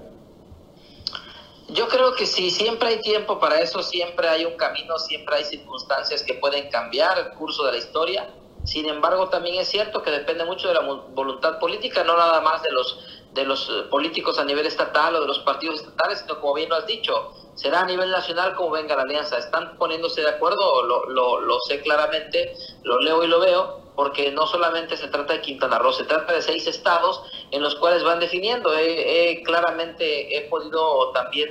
[1.69, 5.45] Yo creo que sí, siempre hay tiempo para eso, siempre hay un camino, siempre hay
[5.45, 8.29] circunstancias que pueden cambiar el curso de la historia.
[8.63, 12.61] Sin embargo, también es cierto que depende mucho de la voluntad política, no nada más
[12.63, 12.99] de los
[13.35, 16.69] de los eh, políticos a nivel estatal o de los partidos estatales, sino como bien
[16.69, 19.37] lo has dicho, será a nivel nacional como venga la alianza.
[19.37, 24.31] Están poniéndose de acuerdo, lo, lo, lo sé claramente, lo leo y lo veo, porque
[24.31, 28.03] no solamente se trata de Quintana Roo, se trata de seis estados en los cuales
[28.03, 28.73] van definiendo.
[28.77, 31.49] He, claramente he podido también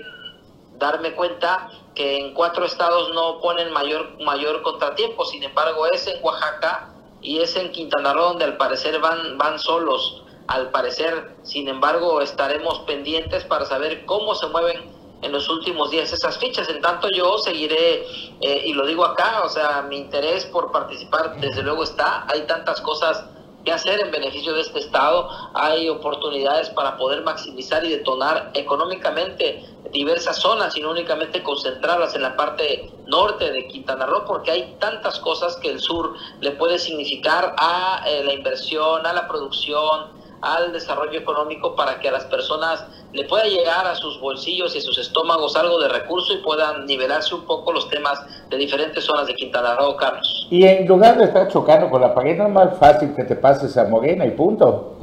[0.78, 6.22] darme cuenta que en cuatro estados no ponen mayor, mayor contratiempo, sin embargo es en
[6.22, 11.37] Oaxaca y es en Quintana Roo donde al parecer van, van solos al parecer.
[11.42, 14.93] Sin embargo, estaremos pendientes para saber cómo se mueven
[15.24, 16.68] en los últimos días esas fichas.
[16.68, 18.06] En tanto yo seguiré,
[18.40, 22.26] eh, y lo digo acá, o sea, mi interés por participar desde luego está.
[22.28, 23.24] Hay tantas cosas
[23.64, 25.28] que hacer en beneficio de este Estado.
[25.54, 32.22] Hay oportunidades para poder maximizar y detonar económicamente diversas zonas y no únicamente concentrarlas en
[32.22, 36.78] la parte norte de Quintana Roo, porque hay tantas cosas que el sur le puede
[36.78, 42.24] significar a eh, la inversión, a la producción, al desarrollo económico para que a las
[42.26, 46.38] personas le pueda llegar a sus bolsillos y a sus estómagos algo de recurso y
[46.38, 50.46] puedan nivelarse un poco los temas de diferentes zonas de Quintana Roo, Carlos.
[50.50, 53.37] Y en lugar de estar chocando con la pared, no es más fácil que te
[53.37, 54.96] pases a Morena y punto.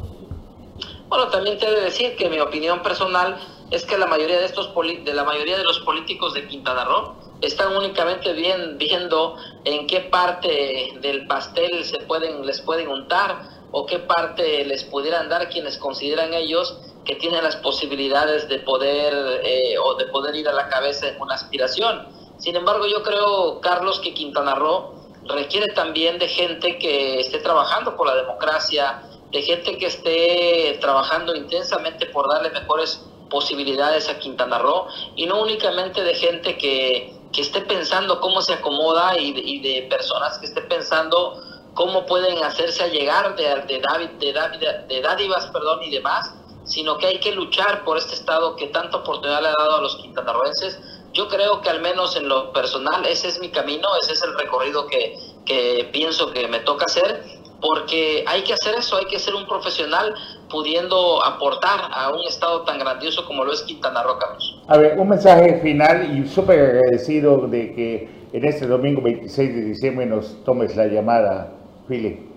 [1.07, 3.37] Bueno, también te he de decir que mi opinión personal
[3.71, 7.15] es que la mayoría de estos de la mayoría de los políticos de Quintana Roo
[7.41, 13.85] están únicamente bien, viendo en qué parte del pastel se pueden les pueden untar o
[13.85, 19.77] qué parte les pudieran dar quienes consideran ellos que tienen las posibilidades de poder eh,
[19.79, 22.07] o de poder ir a la cabeza en una aspiración.
[22.37, 27.95] Sin embargo, yo creo, Carlos, que Quintana Roo requiere también de gente que esté trabajando
[27.95, 34.59] por la democracia, de gente que esté trabajando intensamente por darle mejores posibilidades a Quintana
[34.59, 39.61] Roo y no únicamente de gente que, que esté pensando cómo se acomoda y y
[39.61, 41.41] de personas que esté pensando
[41.73, 43.81] cómo pueden hacerse a llegar de, de,
[44.19, 48.67] de, de dádivas perdón, y demás, sino que hay que luchar por este Estado que
[48.67, 50.79] tanta oportunidad le ha dado a los quintanarroenses.
[51.13, 54.37] Yo creo que al menos en lo personal ese es mi camino, ese es el
[54.37, 57.23] recorrido que, que pienso que me toca hacer,
[57.59, 60.15] porque hay que hacer eso, hay que ser un profesional
[60.49, 64.61] pudiendo aportar a un estado tan grandioso como lo es Quintana Roo, Carlos.
[64.67, 69.61] A ver, un mensaje final y súper agradecido de que en este domingo 26 de
[69.61, 71.60] diciembre nos tomes la llamada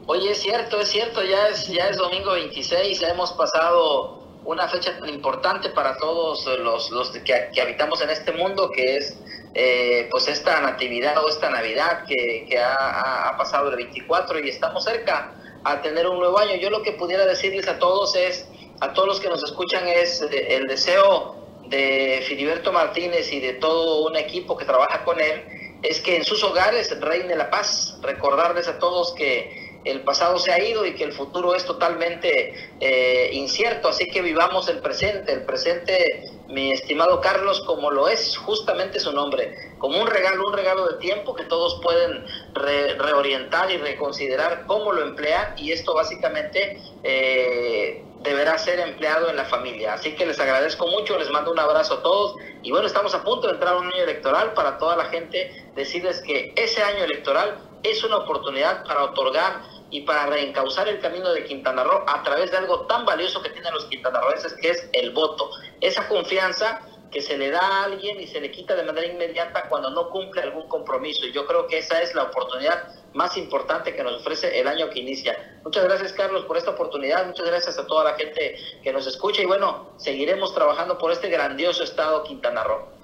[0.06, 4.68] Oye, es cierto, es cierto, ya es, ya es domingo 26, ya hemos pasado una
[4.68, 9.18] fecha tan importante para todos los, los que, habitamos en este mundo, que es
[9.54, 14.84] eh, pues esta natividad o esta Navidad que, ha, ha, pasado el 24 y estamos
[14.84, 15.32] cerca
[15.64, 16.56] a tener un nuevo año.
[16.56, 18.46] Yo lo que pudiera decirles a todos es,
[18.80, 21.36] a todos los que nos escuchan, es eh, el deseo
[21.68, 25.42] de Filiberto Martínez y de todo un equipo que trabaja con él,
[25.84, 27.98] es que en sus hogares reine la paz.
[28.02, 32.54] Recordarles a todos que el pasado se ha ido y que el futuro es totalmente
[32.80, 38.36] eh, incierto, así que vivamos el presente, el presente, mi estimado Carlos, como lo es
[38.38, 43.76] justamente su nombre, como un regalo, un regalo de tiempo que todos pueden reorientar y
[43.76, 45.54] reconsiderar cómo lo emplean.
[45.58, 49.94] Y esto básicamente eh, deberá ser empleado en la familia.
[49.94, 53.22] Así que les agradezco mucho, les mando un abrazo a todos y bueno, estamos a
[53.22, 57.04] punto de entrar a un año electoral para toda la gente, decirles que ese año
[57.04, 59.60] electoral es una oportunidad para otorgar
[59.90, 63.50] y para reencauzar el camino de Quintana Roo a través de algo tan valioso que
[63.50, 65.50] tienen los quintanarroenses que es el voto.
[65.82, 66.80] Esa confianza
[67.12, 70.08] que se le da a alguien y se le quita de manera inmediata cuando no
[70.08, 71.26] cumple algún compromiso.
[71.26, 74.90] Y yo creo que esa es la oportunidad más importante que nos ofrece el año
[74.90, 75.60] que inicia.
[75.64, 79.42] Muchas gracias Carlos por esta oportunidad, muchas gracias a toda la gente que nos escucha
[79.42, 82.94] y bueno, seguiremos trabajando por este grandioso estado Quintana Roo.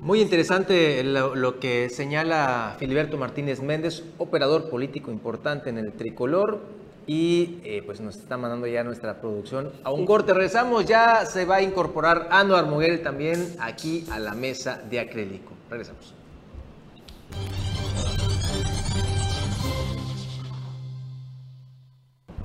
[0.00, 6.60] Muy interesante lo, que señala Filiberto Martínez Méndez, operador político importante en el tricolor,
[7.06, 10.32] y eh, pues nos está mandando ya nuestra producción a un corte.
[10.32, 15.52] Regresamos, ya se va a incorporar Anuar Muguel también aquí a la mesa de acrílico.
[15.68, 16.14] Regresamos.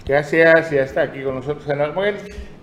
[0.08, 2.18] Gracias, ya está aquí con nosotros Anuar Muguel.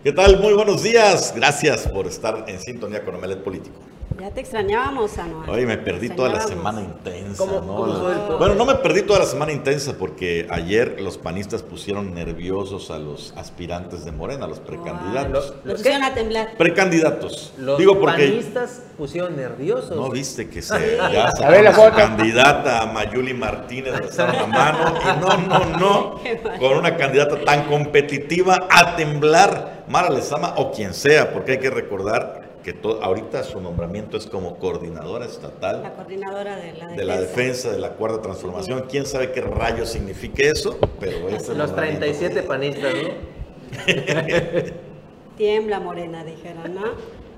[0.05, 0.39] ¿Qué tal?
[0.39, 1.33] Muy buenos días.
[1.35, 3.81] Gracias por estar en sintonía con Omelet Político.
[4.21, 5.49] Ya te extrañábamos, Anual.
[5.51, 7.45] Oye, me perdí toda la semana intensa.
[7.45, 8.39] ¿no?
[8.39, 12.99] bueno, no me perdí toda la semana intensa porque ayer los panistas pusieron nerviosos a
[12.99, 15.55] los aspirantes de Morena, a los precandidatos.
[15.65, 16.57] los pusieron a temblar.
[16.57, 17.53] Precandidatos.
[17.59, 19.97] Los Digo porque, panistas pusieron nerviosos.
[19.97, 21.97] No viste que se ya a ver, la foto.
[21.97, 26.21] candidata Mayuli Martínez de la mano y no, no, no,
[26.61, 31.71] con una candidata tan competitiva a temblar Mara Lezama o quien sea, porque hay que
[31.71, 35.83] recordar que ahorita su nombramiento es como coordinadora estatal.
[35.83, 36.97] La coordinadora de la defensa.
[36.97, 38.85] De la defensa de la cuarta transformación.
[38.89, 40.79] ¿Quién sabe qué rayos significa eso?
[41.01, 43.33] Pero Los 37 panistas, ¿no?
[45.37, 46.83] Tiembla morena, dijeron, ¿no?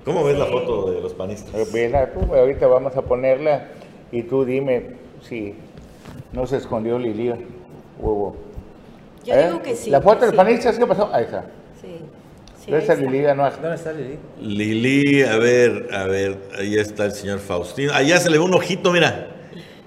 [0.04, 1.54] ¿Cómo ves la foto de los panistas?
[1.54, 3.68] Eh, bien, ahorita vamos a ponerla
[4.12, 5.54] y tú dime si
[6.32, 7.32] no se escondió Lili
[7.98, 8.36] huevo.
[9.24, 9.62] Yo digo ¿Eh?
[9.62, 9.90] que sí.
[9.90, 11.08] ¿La foto de los panistas qué pasó?
[11.12, 11.46] Ahí está.
[12.66, 14.18] ¿Dónde está Lili ¿Dónde está Lili?
[14.40, 17.92] Lili, a ver, a ver, ahí está el señor Faustino.
[17.92, 19.28] Allá se le ve un ojito, mira.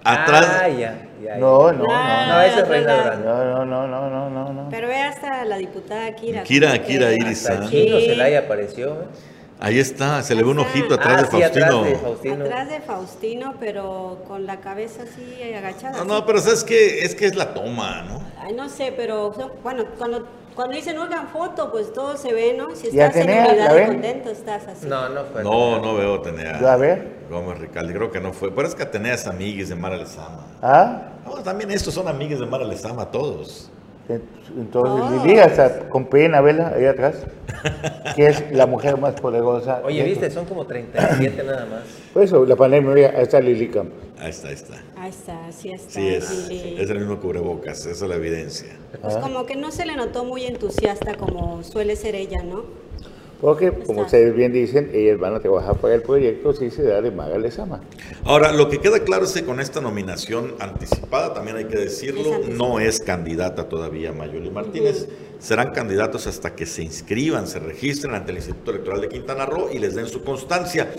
[0.04, 0.60] Atrás.
[0.62, 2.28] Ah, ya, ya, No, no, no.
[2.28, 4.70] No, ese es Reina No, no, no, no, no, no.
[4.70, 6.44] Pero ve hasta la diputada Kira.
[6.44, 7.50] Kira, Kira Iris.
[7.50, 9.06] Hasta Chino Celaya apareció, ¿eh?
[9.60, 11.66] Ahí está, se le ve un ojito atrás, de ah, Faustino.
[11.66, 12.46] atrás de Faustino.
[12.46, 15.98] Atrás de Faustino, pero con la cabeza así agachada.
[15.98, 18.22] No, no, pero sabes que es que es la toma, ¿no?
[18.40, 22.76] Ay, no sé, pero bueno, cuando cuando dicen oigan foto, pues todo se ve, ¿no?
[22.76, 24.88] Si estás en unidad contento, estás así.
[24.88, 25.44] No, no fue.
[25.44, 26.74] No, no veo Atenea.
[26.74, 27.18] A ver.
[27.30, 28.50] Gómez Ricaldi, creo que no fue.
[28.50, 30.48] Pero es que Atenea es amigues de Mara Lezama.
[30.64, 31.10] ¿Ah?
[31.24, 33.70] No, también estos son amigues de Mara Lezama, todos.
[34.10, 37.26] Entonces, Lili, hasta con pena, vela, ahí atrás,
[38.16, 39.82] que es la mujer más poderosa.
[39.84, 41.84] Oye, viste, son como 37 nada más.
[42.14, 43.70] Por eso, la pandemia, ahí está Lili
[44.20, 44.74] Ahí está, ahí está.
[44.96, 45.92] Ahí está, sí está.
[45.92, 48.70] Sí, es, es el mismo cubrebocas, esa es la evidencia.
[49.02, 49.22] Pues ah.
[49.22, 52.64] como que no se le notó muy entusiasta como suele ser ella, ¿no?
[53.40, 57.02] Porque, como ustedes bien dicen, ellas van a trabajar para el proyecto si se da
[57.02, 57.82] de Maga Lezama.
[58.24, 62.40] Ahora, lo que queda claro es que con esta nominación anticipada, también hay que decirlo,
[62.50, 65.08] no es candidata todavía Mayuli Martínez.
[65.38, 69.70] Serán candidatos hasta que se inscriban, se registren ante el Instituto Electoral de Quintana Roo
[69.72, 70.92] y les den su constancia.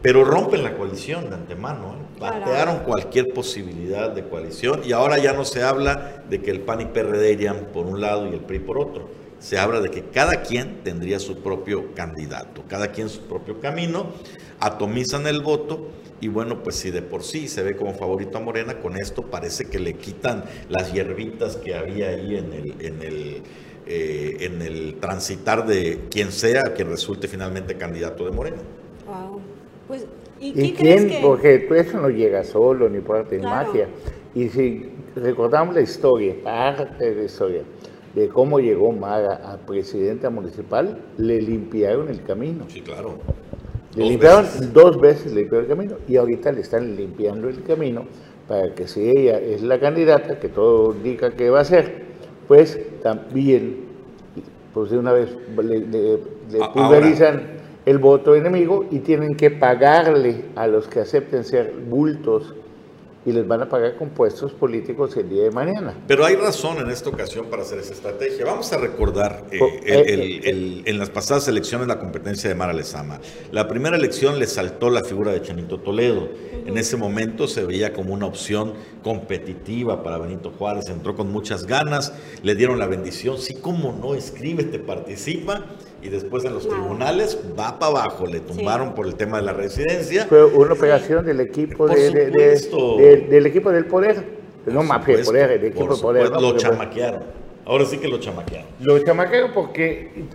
[0.00, 2.18] Pero rompen la coalición de antemano, ¿eh?
[2.18, 6.80] batearon cualquier posibilidad de coalición y ahora ya no se habla de que el PAN
[6.80, 10.04] y PRD irían por un lado y el PRI por otro se habla de que
[10.04, 14.12] cada quien tendría su propio candidato, cada quien su propio camino,
[14.60, 15.88] atomizan el voto
[16.20, 19.22] y bueno, pues si de por sí se ve como favorito a Morena, con esto
[19.22, 23.42] parece que le quitan las hierbitas que había ahí en el, en el,
[23.88, 28.62] eh, en el transitar de quien sea, quien resulte finalmente candidato de Morena.
[29.08, 29.40] Wow.
[29.88, 30.06] Pues,
[30.38, 31.18] ¿y, quién?
[31.20, 33.88] Porque eso no llega solo, ni por arte de magia.
[34.36, 37.62] Y si recordamos la historia, parte de la historia,
[38.14, 42.64] de cómo llegó Maga a presidenta municipal, le limpiaron el camino.
[42.68, 43.18] Sí, claro.
[43.96, 48.04] Le limpiaron dos veces le limpiaron el camino y ahorita le están limpiando el camino
[48.48, 52.04] para que si ella es la candidata, que todo indica que va a ser,
[52.48, 53.84] pues también,
[54.74, 56.18] pues de una vez le,
[56.74, 62.54] pulverizan el voto enemigo y tienen que pagarle a los que acepten ser bultos
[63.24, 65.94] y les van a pagar con puestos políticos el día de mañana.
[66.08, 68.44] Pero hay razón en esta ocasión para hacer esa estrategia.
[68.44, 73.20] Vamos a recordar eh, eh, eh, en las pasadas elecciones la competencia de Mara Lezama.
[73.52, 76.28] La primera elección le saltó la figura de Chanito Toledo.
[76.66, 80.88] En ese momento se veía como una opción competitiva para Benito Juárez.
[80.88, 83.38] Entró con muchas ganas, le dieron la bendición.
[83.38, 85.64] Sí, como no, escríbete, participa
[86.02, 88.26] y después en los tribunales va para abajo.
[88.26, 90.26] Le tumbaron por el tema de la residencia.
[90.26, 92.10] Fue una operación del equipo de,
[93.30, 94.24] del equipo del poder.
[94.66, 96.30] no más que poder, el equipo del poder.
[96.30, 97.22] lo chamaquearon.
[97.64, 98.66] Ahora sí que lo chamaquearon.
[98.80, 100.26] Lo chamaquearon porque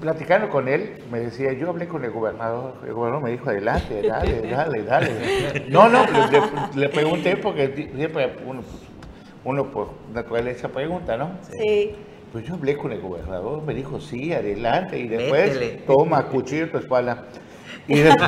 [0.00, 4.02] platicando con él, me decía, yo hablé con el gobernador, el gobernador me dijo, adelante,
[4.02, 5.10] dale, dale, dale.
[5.70, 6.04] No, no,
[6.74, 8.62] le, pregunté porque siempre uno,
[9.44, 11.30] uno por naturaleza pregunta, ¿no?
[11.50, 11.94] Sí.
[12.34, 16.78] Pues yo hablé con el gobernador, me dijo, sí, adelante, y después toma cuchillo tu
[16.78, 17.26] espalda.
[17.86, 18.26] Y bueno,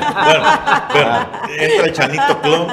[1.59, 2.67] entra el Chanito Clon.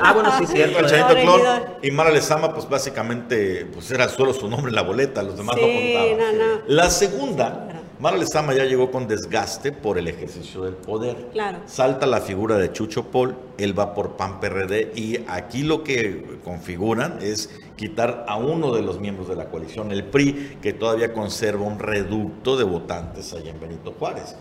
[0.00, 0.78] Ah, bueno, sí, cierto.
[0.78, 1.42] Entra el Chanito Clon
[1.82, 5.54] y Mara Lezama, pues básicamente, pues era solo su nombre en la boleta, los demás
[5.56, 6.62] no contaban.
[6.66, 11.28] La segunda, Mara Lezama ya llegó con desgaste por el ejercicio del poder.
[11.30, 11.58] Claro.
[11.66, 16.38] Salta la figura de Chucho Paul él va por PAN PRD y aquí lo que
[16.44, 21.12] configuran es quitar a uno de los miembros de la coalición, el PRI, que todavía
[21.12, 24.36] conserva un reducto de votantes allá en Benito Juárez.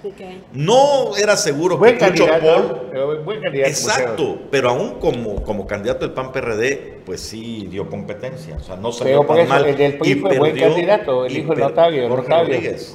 [0.51, 3.23] No era seguro que Chucho Paul...
[3.23, 8.57] Buen candidato, exacto, pero aún como, como candidato del PAN PRD, pues sí dio competencia,
[8.57, 9.65] o sea, no salió pero tan mal.
[9.65, 12.93] El del PRI fue buen candidato, el hijo de Notavio, Jorge, Rodríguez.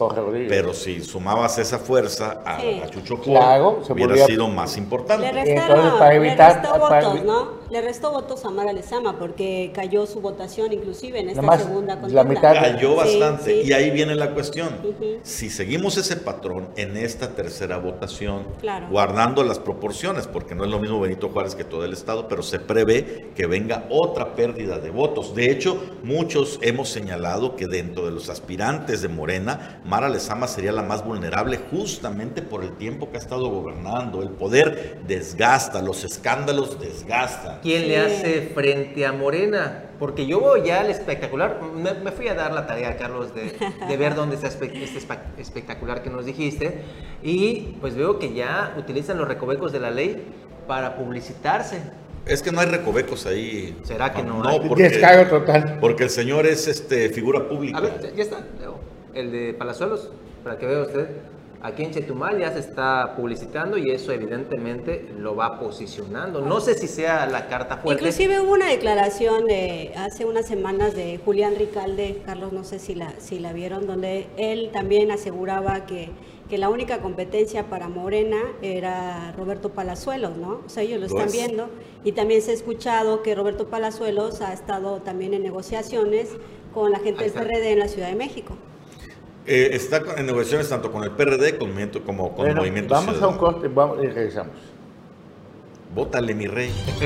[0.48, 2.58] Pero si sumabas esa fuerza a,
[2.90, 5.32] Chucho Paul, hubiera sido más importante.
[5.32, 7.62] Le restaron, para evitar, le restó votos, ¿no?
[7.70, 12.22] Le restó votos a Mara Lezama porque cayó su votación inclusive en esta segunda contienda.
[12.22, 14.68] La mitad cayó bastante y ahí viene la cuestión.
[15.22, 18.44] Si seguimos ese patrón en esta tercera votación,
[18.90, 22.42] guardando las proporciones, porque no es lo mismo Benito Juárez que todo el estado, pero
[22.42, 25.35] se prevé que venga otra pérdida de votos.
[25.35, 30.72] De hecho, muchos hemos señalado que dentro de los aspirantes de Morena, Mara Lezama sería
[30.72, 34.22] la más vulnerable justamente por el tiempo que ha estado gobernando.
[34.22, 37.61] El poder desgasta, los escándalos desgastan.
[37.62, 39.85] ¿Quién le hace frente a Morena?
[39.99, 44.15] Porque yo voy ya al espectacular, me, fui a dar la tarea, Carlos, de, ver
[44.15, 44.99] dónde está este
[45.38, 46.83] espectacular que nos dijiste,
[47.23, 50.25] y pues veo que ya utilizan los recovecos de la ley
[50.67, 51.81] para publicitarse.
[52.27, 53.77] Es que no hay recovecos ahí.
[53.83, 54.43] ¿Será que no?
[54.43, 55.79] No, porque, Descargo total.
[55.81, 57.79] Porque el señor es este figura pública.
[57.79, 58.45] A ver, ya está,
[59.15, 60.11] el de Palazuelos,
[60.45, 61.09] para que vea usted.
[61.64, 66.40] Aquí en Chetumal ya se está publicitando y eso evidentemente lo va posicionando.
[66.40, 68.03] No sé si sea la carta fuerte.
[68.03, 72.96] Inclusive hubo una declaración de hace unas semanas de Julián Ricalde, Carlos, no sé si
[72.96, 76.11] la, si la vieron, donde él también aseguraba que,
[76.51, 80.62] que la única competencia para Morena era Roberto Palazuelos, ¿no?
[80.66, 81.33] O sea, ellos lo están pues.
[81.33, 81.68] viendo.
[82.03, 86.31] Y también se ha escuchado que Roberto Palazuelos ha estado también en negociaciones
[86.75, 88.57] con la gente del PRD en la Ciudad de México.
[89.44, 91.59] Eh, está en negociaciones tanto con el PRD
[92.07, 94.52] como con el Movimiento Vamos a un corte vamos, y regresamos.
[95.92, 96.70] Bótale, mi rey.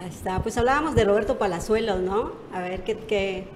[0.00, 0.42] Ahí está.
[0.42, 2.32] Pues hablábamos de Roberto Palazuelos, ¿no?
[2.52, 2.98] A ver qué...
[2.98, 3.48] qué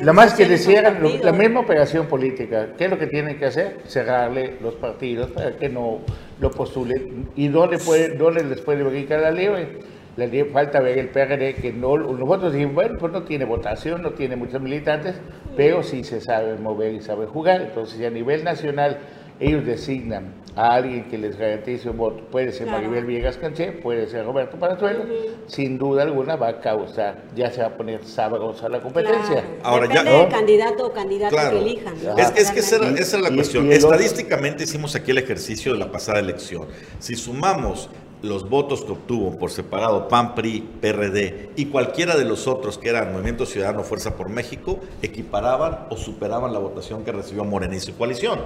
[0.00, 3.82] Lo más que decían, la misma operación política, ¿qué es lo que tienen que hacer?
[3.86, 5.98] Cerrarle los partidos para que no
[6.40, 7.28] lo postulen.
[7.36, 9.80] ¿Y dónde, puede, dónde les puede brincar la libre?
[10.16, 14.12] Le falta ver el PRD que no, nosotros dijimos, bueno, pues no tiene votación, no
[14.12, 15.16] tiene muchos militantes,
[15.56, 17.60] pero sí se sabe mover y sabe jugar.
[17.60, 18.98] Entonces, a nivel nacional
[19.38, 22.24] ellos designan a alguien que les garantice un voto.
[22.30, 25.04] Puede ser Maribel Viegas Canché, puede ser Roberto Parazuelo,
[25.46, 29.44] sin duda alguna va a causar, ya se va a poner sabrosa la competencia.
[29.62, 31.94] Ahora Depende ya, del candidato o candidata que elijan.
[32.16, 33.70] Es, es, que esa, esa, es la cuestión.
[33.70, 36.68] Estadísticamente hicimos aquí el ejercicio de la pasada elección.
[36.98, 37.90] Si sumamos
[38.22, 42.88] los votos que obtuvo por separado PAN, PRI, PRD y cualquiera de los otros que
[42.88, 47.80] eran Movimiento Ciudadano Fuerza por México, equiparaban o superaban la votación que recibió Morena y
[47.80, 48.40] su coalición.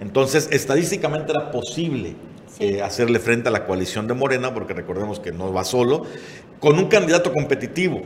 [0.00, 2.16] Entonces, estadísticamente era posible
[2.60, 6.04] eh, hacerle frente a la coalición de Morena, porque recordemos que no va solo,
[6.60, 8.00] con un candidato competitivo.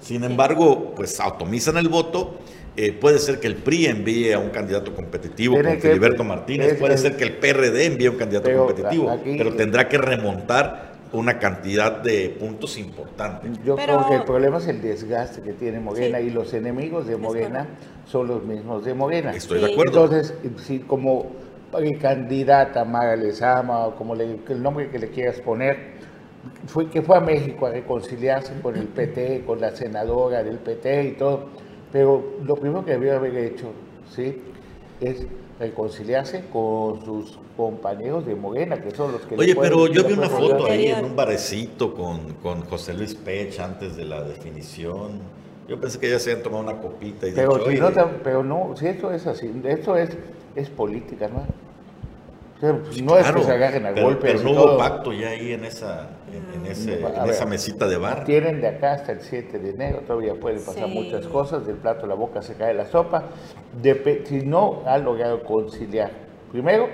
[0.00, 2.38] Sin embargo, pues atomizan el voto
[2.76, 6.98] eh, puede ser que el PRI envíe a un candidato competitivo como Filiberto Martínez, puede
[6.98, 12.02] ser que el PRD envíe a un candidato competitivo, pero tendrá que remontar una cantidad
[12.02, 13.52] de puntos importantes.
[13.64, 17.16] Yo creo que el problema es el desgaste que tiene Morena y los enemigos de
[17.16, 17.68] Morena
[18.06, 19.32] son los mismos de Morena.
[19.32, 20.04] Estoy de acuerdo.
[20.04, 21.30] Entonces, si como
[22.00, 25.94] candidata Mara Lezama o como el nombre que le quieras poner,
[26.66, 31.04] fue que fue a México a reconciliarse con el PT, con la senadora del PT
[31.04, 31.48] y todo
[31.94, 33.66] pero lo primero que debió haber hecho,
[34.10, 34.42] ¿sí?
[35.00, 35.28] Es
[35.60, 39.36] reconciliarse con sus compañeros de Morena, que son los que...
[39.36, 43.60] Oye, pero yo vi una foto ahí en un barecito con, con José Luis Pech
[43.60, 45.20] antes de la definición.
[45.68, 48.88] Yo pensé que ya se habían tomado una copita y pero, no, pero no, si
[48.88, 50.10] esto es así, esto es,
[50.56, 51.46] es política, ¿no?
[52.60, 54.32] Pues, no es que se agarren a golpe.
[54.32, 58.24] Pero no hubo pacto ya ahí en esa, en, ese, en esa mesita de bar.
[58.24, 62.06] Tienen de acá hasta el 7 de enero, todavía pueden pasar muchas cosas, del plato
[62.06, 63.30] a la boca se cae la sopa.
[63.82, 66.10] si no ha logrado conciliar,
[66.50, 66.88] primero,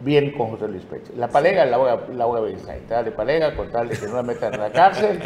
[0.00, 1.12] bien con José Luis Peche.
[1.16, 4.60] La palega, Laura, Laura Bernstein, dale palega, con tal de que no la metan en
[4.60, 5.18] la cárcel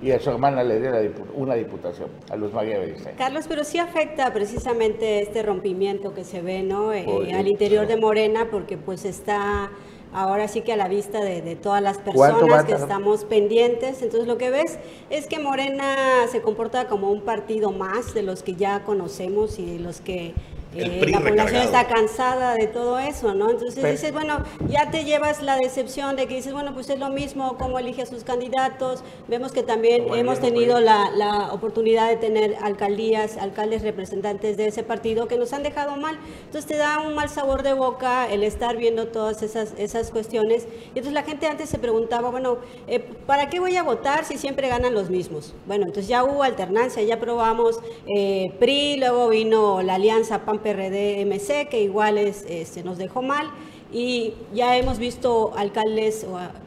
[0.00, 3.16] y a su hermana le dé una diputación, a Luz María Bernstein.
[3.16, 6.92] Carlos, pero sí afecta precisamente este rompimiento que se ve ¿no?
[6.92, 9.70] Eh, al interior de Morena, porque pues está
[10.12, 14.02] ahora sí que a la vista de, todas las personas que estamos pendientes.
[14.02, 14.78] Entonces lo que ves
[15.10, 15.94] es que Morena
[16.30, 20.34] se comporta como un partido más de los que ya conocemos y de los que
[20.74, 23.50] eh, la población está cansada de todo eso, ¿no?
[23.50, 27.08] Entonces dices, bueno, ya te llevas la decepción de que dices, bueno, pues es lo
[27.08, 29.02] mismo, cómo elige a sus candidatos.
[29.26, 34.84] Vemos que también hemos tenido la, la, oportunidad de tener alcaldías, alcaldes representantes de ese
[34.84, 36.18] partido que nos han dejado mal.
[36.44, 40.68] Entonces te da un mal sabor de boca el estar viendo todas esas, esas cuestiones.
[40.94, 44.38] Y entonces la gente antes se preguntaba, bueno, eh, ¿para qué voy a votar si
[44.38, 45.52] siempre ganan los mismos?
[45.66, 51.24] Bueno, entonces ya hubo alternancia, ya probamos eh, PRI, luego vino la alianza PAN PRD
[51.24, 53.50] MC, que igual es, este, nos dejó mal.
[53.92, 56.24] Y ya hemos visto alcaldes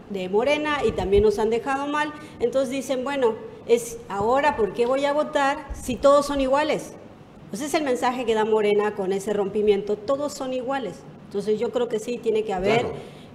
[0.10, 2.14] de Morena y también nos han dejado mal.
[2.40, 3.36] Entonces dicen, bueno,
[3.66, 6.94] es ahora, ¿por qué voy a votar si todos son iguales?
[7.50, 10.96] Pues es el mensaje que da Morena con ese rompimiento, todos son iguales.
[11.28, 12.88] Entonces yo creo que sí, tiene que haber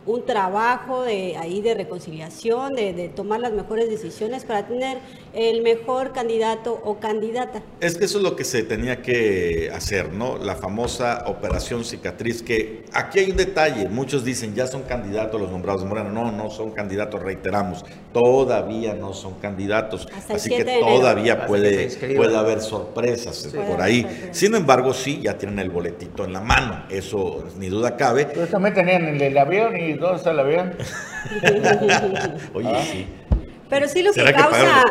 [0.06, 4.98] un trabajo de ahí de reconciliación, de, tomar las mejores decisiones para tener
[5.34, 7.62] el mejor candidato o candidata.
[7.80, 10.38] Es que eso es lo que se tenía que hacer, ¿no?
[10.38, 15.50] La famosa operación cicatriz, que aquí hay un detalle, muchos dicen ya son candidatos los
[15.50, 21.46] nombrados de Moreno, no, no son candidatos, reiteramos, todavía no son candidatos, así que todavía
[21.46, 24.30] puede, puede haber sorpresas por ahí.
[24.32, 28.26] Sin embargo, sí, ya tienen el boletito en la mano, eso ni duda cabe.
[28.26, 30.74] Pero también tenían el avión y ¿dónde está el avión?
[32.54, 32.82] Oye, ah.
[32.82, 33.06] sí.
[33.68, 34.82] Pero sí lo que causa,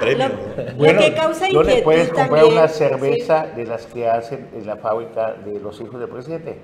[0.77, 4.77] lo, que causa ¿no le puedes comprar una cerveza de las que hacen en la
[4.77, 6.57] fábrica de los hijos del presidente?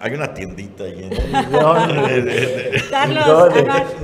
[0.00, 1.10] Hay una tiendita ahí en
[2.90, 3.54] Carlos,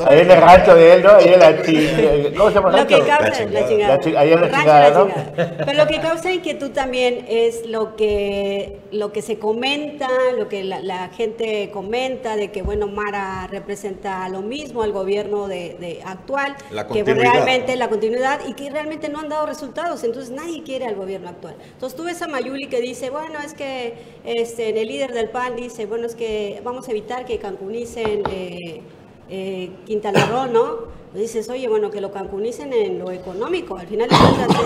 [0.06, 1.10] ahí en el rancho de él, ¿no?
[1.10, 2.36] Ahí en la chingada.
[2.36, 4.00] ¿Cómo se llama Lo que causa, la chingada.
[4.04, 5.08] La ahí en la chingada, ¿no?
[5.36, 10.64] Pero lo que causa inquietud también es lo que, lo que se comenta, lo que
[10.64, 16.02] la, la gente comenta de que, bueno, Mara representa lo mismo al gobierno de, de
[16.04, 16.56] actual,
[16.92, 20.02] que realmente la continuidad y que realmente no han dado resultados.
[20.02, 21.54] Entonces nadie quiere al gobierno actual.
[21.72, 25.86] Entonces tú ves a Mayuli que dice, bueno, es que este, el líder del Dice,
[25.86, 28.82] bueno, es que vamos a evitar que cancunicen eh,
[29.28, 30.94] eh, Quintana Roo, ¿no?
[31.12, 33.76] dices, oye, bueno, que lo cancunicen en lo económico.
[33.76, 34.08] Al final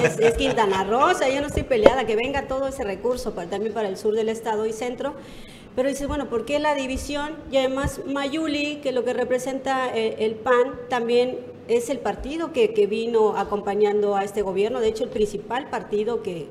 [0.05, 3.33] es, es, Quintana Roo, o sea, yo no estoy peleada, que venga todo ese recurso
[3.33, 5.15] también para el sur del estado y centro.
[5.75, 7.37] Pero dices, bueno, ¿por qué la división?
[7.51, 12.75] Y además Mayuli, que lo que representa eh, el PAN, también es el partido que,
[12.75, 16.49] que, vino acompañando a este gobierno, de hecho el principal partido que,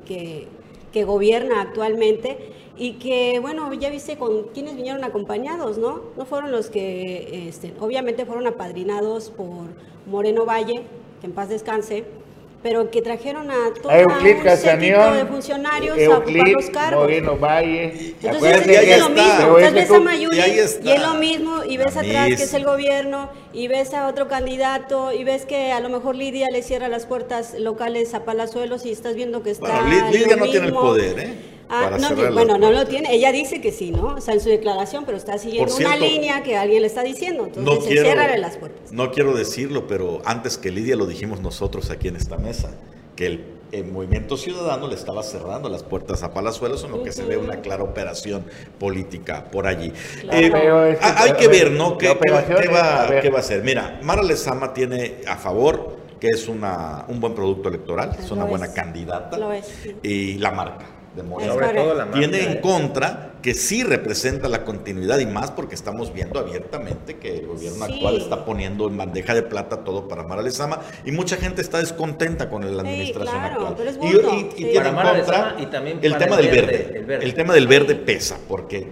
[0.92, 6.00] que gobierna actualmente y que, bueno, ya viste con quienes vinieron acompañados, ¿no?
[6.16, 9.66] No fueron los que, este, obviamente fueron apadrinados por
[10.06, 10.82] Moreno Valle,
[11.20, 12.04] que en paz descanse,
[12.62, 17.02] pero que trajeron a todo un séquito de funcionarios a ocupar los cargos.
[17.02, 18.14] Moreno Valle.
[18.20, 19.54] Entonces es, lo mismo.
[19.54, 23.66] Ves a Mayuli y, es lo mismo, y ves atrás que es el gobierno, y
[23.66, 27.54] ves a otro candidato, y ves que a lo mejor Lidia le cierra las puertas
[27.58, 29.82] locales a Palazuelos y estás viendo que está.
[29.82, 31.57] Bueno, Lidia no tiene el poder, ¿eh?
[31.70, 33.14] Ah, no, bueno, no lo tiene.
[33.14, 34.14] Ella dice que sí, ¿no?
[34.16, 37.44] O sea, en su declaración, pero está siguiendo una línea que alguien le está diciendo.
[37.44, 38.92] Entonces, no quiero, las puertas.
[38.92, 42.70] No quiero decirlo, pero antes que Lidia lo dijimos nosotros aquí en esta mesa,
[43.16, 43.58] que el,
[43.92, 47.60] Movimiento Ciudadano le estaba cerrando las puertas a Palazuelos, en lo que se ve una
[47.60, 48.46] clara operación
[48.78, 49.92] política por allí.
[50.32, 50.50] Eh,
[51.02, 51.98] hay que ver, ¿no?
[51.98, 53.62] ¿Qué, va, qué, va, a hacer?
[53.62, 58.44] Mira, Mara Lezama tiene a favor que es una, un buen producto electoral, es una
[58.44, 59.36] buena candidata.
[59.36, 59.66] Lo es,
[60.02, 62.06] Y la marca de Morena.
[62.12, 67.38] Tiene en contra que sí representa la continuidad y más porque estamos viendo abiertamente que
[67.38, 71.36] el gobierno actual está poniendo en bandeja de plata todo para Mara Lezama y mucha
[71.36, 73.76] gente está descontenta con la administración actual.
[74.56, 75.56] y, tiene en contra
[76.02, 78.88] el tema del verde, el tema del verde pesa porque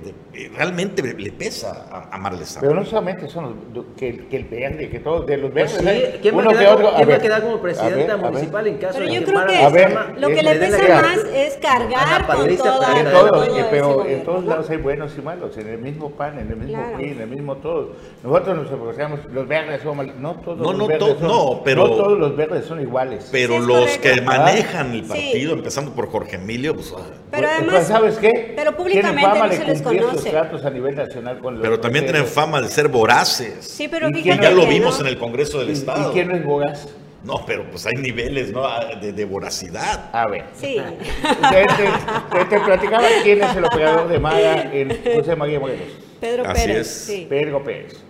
[0.57, 2.61] realmente le pesa a, a Mara Lezama.
[2.61, 6.21] Pero no solamente son los, que, que, el verde, que todos de los pues verdes.
[6.23, 10.29] ¿Quién, va, a quedar, como presidenta municipal en caso pero de yo creo que lo
[10.29, 15.22] que le pesa más es cargar con todo, pero en todos lados hay buenos y
[15.22, 17.93] malos, en el mismo pan, en el mismo PRI, en el mismo todo.
[18.22, 21.62] Nosotros nos asociamos, los verdes son malos, no todos no, los no verdes son, no,
[21.64, 23.28] pero, no todos los verdes son iguales.
[23.32, 26.95] Pero los que manejan el partido, empezando por Jorge Emilio, pues...
[26.97, 27.03] Ah.
[27.30, 28.53] Pero pues, además, ¿sabes qué?
[28.57, 30.30] Pero públicamente no se les conoce.
[30.30, 33.64] tratos a nivel nacional con los Pero también tienen fama de ser voraces.
[33.64, 36.11] Sí, pero y ya lo vimos en el Congreso del Estado.
[36.11, 36.89] ¿Y quién no es voraz?
[37.27, 38.64] No, pero pues hay niveles ¿no?
[38.64, 40.11] Ah, de, voracidad.
[40.12, 40.45] A ver.
[40.55, 40.81] Sí.
[41.51, 45.89] Te, te, platicaba quién es el operador de Mara en José María Morelos.
[46.20, 46.87] Pedro Pérez.
[46.87, 47.27] Sí.
[47.29, 48.01] Pedro Pérez.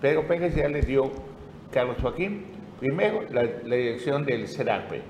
[0.00, 1.12] Pedro Pérez ya le dio
[1.70, 2.44] Carlos Joaquín,
[2.80, 5.02] primero la, dirección del CERAPE.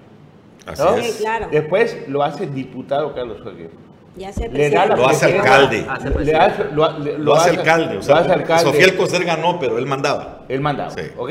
[0.67, 1.17] Así es.
[1.17, 1.49] claro.
[1.51, 3.71] Después lo hace diputado Carlos Joaquín.
[4.17, 5.85] Ya se le da lo hace alcalde.
[6.21, 7.97] Le hace, lo, lo, hace alcalde.
[7.97, 8.65] O sea, lo hace alcalde.
[8.65, 10.45] Sofía Alcocer ganó, pero él mandaba.
[10.49, 10.91] Él mandaba.
[10.91, 11.03] Sí.
[11.17, 11.31] ¿Ok?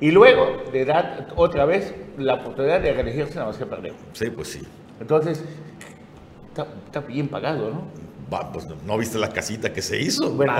[0.00, 3.92] Y luego le da otra vez la oportunidad de reelegirse nada más que perder.
[4.12, 4.62] Sí, pues sí.
[5.00, 5.44] Entonces,
[6.88, 7.82] está, bien pagado, ¿no?
[8.32, 10.30] Va, pues no viste la casita que se hizo.
[10.30, 10.54] Bueno,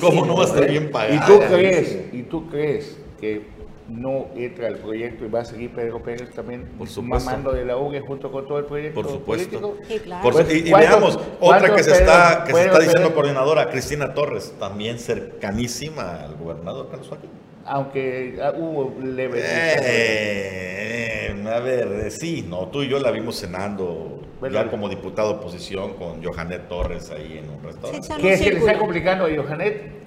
[0.00, 1.14] ¿cómo, no va a estar bien pagado?
[1.14, 3.53] ¿Y tú crees, ¿y tú crees que
[3.88, 7.76] no entra al proyecto y va a seguir Pedro Pérez también Por mamando de la
[7.76, 9.76] UG junto con todo el proyecto Por supuesto.
[10.22, 14.98] Pues, y, veamos, otra que se está, que se está diciendo coordinadora, Cristina Torres, también
[14.98, 17.30] cercanísima al gobernador Carlos Joaquín.
[17.66, 19.40] Aunque ah, hubo leve...
[19.42, 24.20] Eh, a ver, eh, sí, no, tú y yo la vimos cenando
[24.50, 28.08] ya como diputado de oposición con Johanet Torres ahí en un restaurante.
[28.20, 30.03] ¿Qué se le está complicando a Johanet?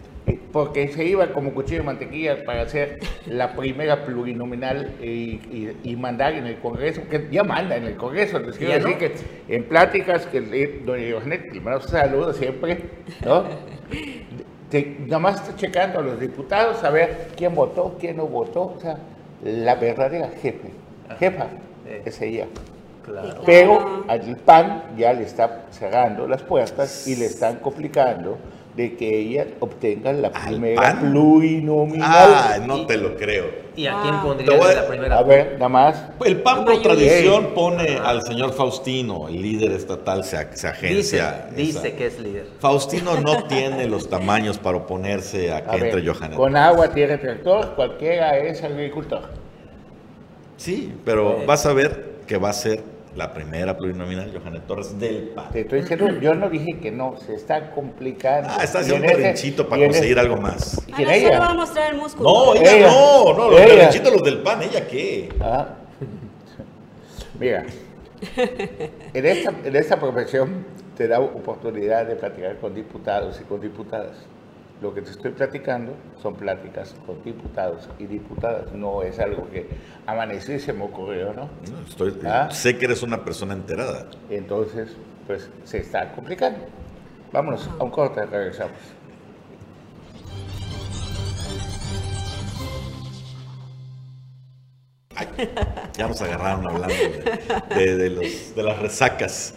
[0.51, 6.45] Porque se iba como cuchillo de mantequilla para hacer la primera plurinominal y, mandar en
[6.45, 9.15] el Congreso, que ya manda en el Congreso, les quiero decir que
[9.47, 10.41] en pláticas que
[10.85, 12.81] doña Johanet, primero saludo siempre,
[13.25, 13.45] ¿no?
[15.07, 18.79] nada más está checando a los diputados a ver quién votó, quién no votó, o
[18.79, 18.97] sea,
[19.43, 20.71] la verdadera jefe,
[21.19, 21.47] jefa
[22.05, 22.47] es ella.
[23.45, 28.37] Pero al PAN ya le está cerrando las puertas y le están complicando
[28.77, 32.07] de que ella obtenga la primera plurinominal.
[32.11, 33.45] Ah, no te lo creo.
[33.75, 34.21] ¿Y a quién ah.
[34.23, 35.17] pondría la primera?
[35.17, 36.05] A ver, nada más.
[36.23, 41.47] El PAN por tradición pone al señor Faustino, el líder estatal, se, agencia.
[41.55, 42.45] Dice, que es líder.
[42.59, 46.35] Faustino no tiene los tamaños para oponerse a que entre Johanna.
[46.35, 49.23] Con agua, tierra, tractor, cualquiera es agricultor.
[50.57, 52.83] Sí, pero vas a ver que va a ser
[53.17, 55.51] la primera plurinominal, Johanna Torres, del PAN.
[55.51, 58.49] Te estoy diciendo, yo no dije que no, se está complicando.
[58.51, 60.81] Ah, está haciendo un berrinchito para conseguir algo más.
[60.87, 61.39] ¿Y quién ella?
[61.39, 62.29] va a mostrar el músculo.
[62.29, 65.29] No, ella, no, no, los berrinchitos los del PAN, ¿ella qué?
[65.41, 65.67] Ah.
[67.39, 67.65] Mira,
[68.35, 70.65] en esta, en esta profesión
[70.95, 74.15] te da oportunidad de platicar con diputados y con diputadas.
[74.81, 79.67] Lo que te estoy platicando son pláticas con diputados y diputadas, no es algo que
[80.05, 81.49] amaneció y se me ocurrió, ¿no?
[82.25, 82.49] ¿Ah?
[82.51, 84.05] Sé que eres una persona enterada.
[84.29, 86.59] Entonces, pues se está complicando.
[87.31, 88.77] Vámonos a un corte, regresamos.
[95.97, 96.93] Ya nos agarraron hablando
[97.69, 99.53] de, los, de, las resacas.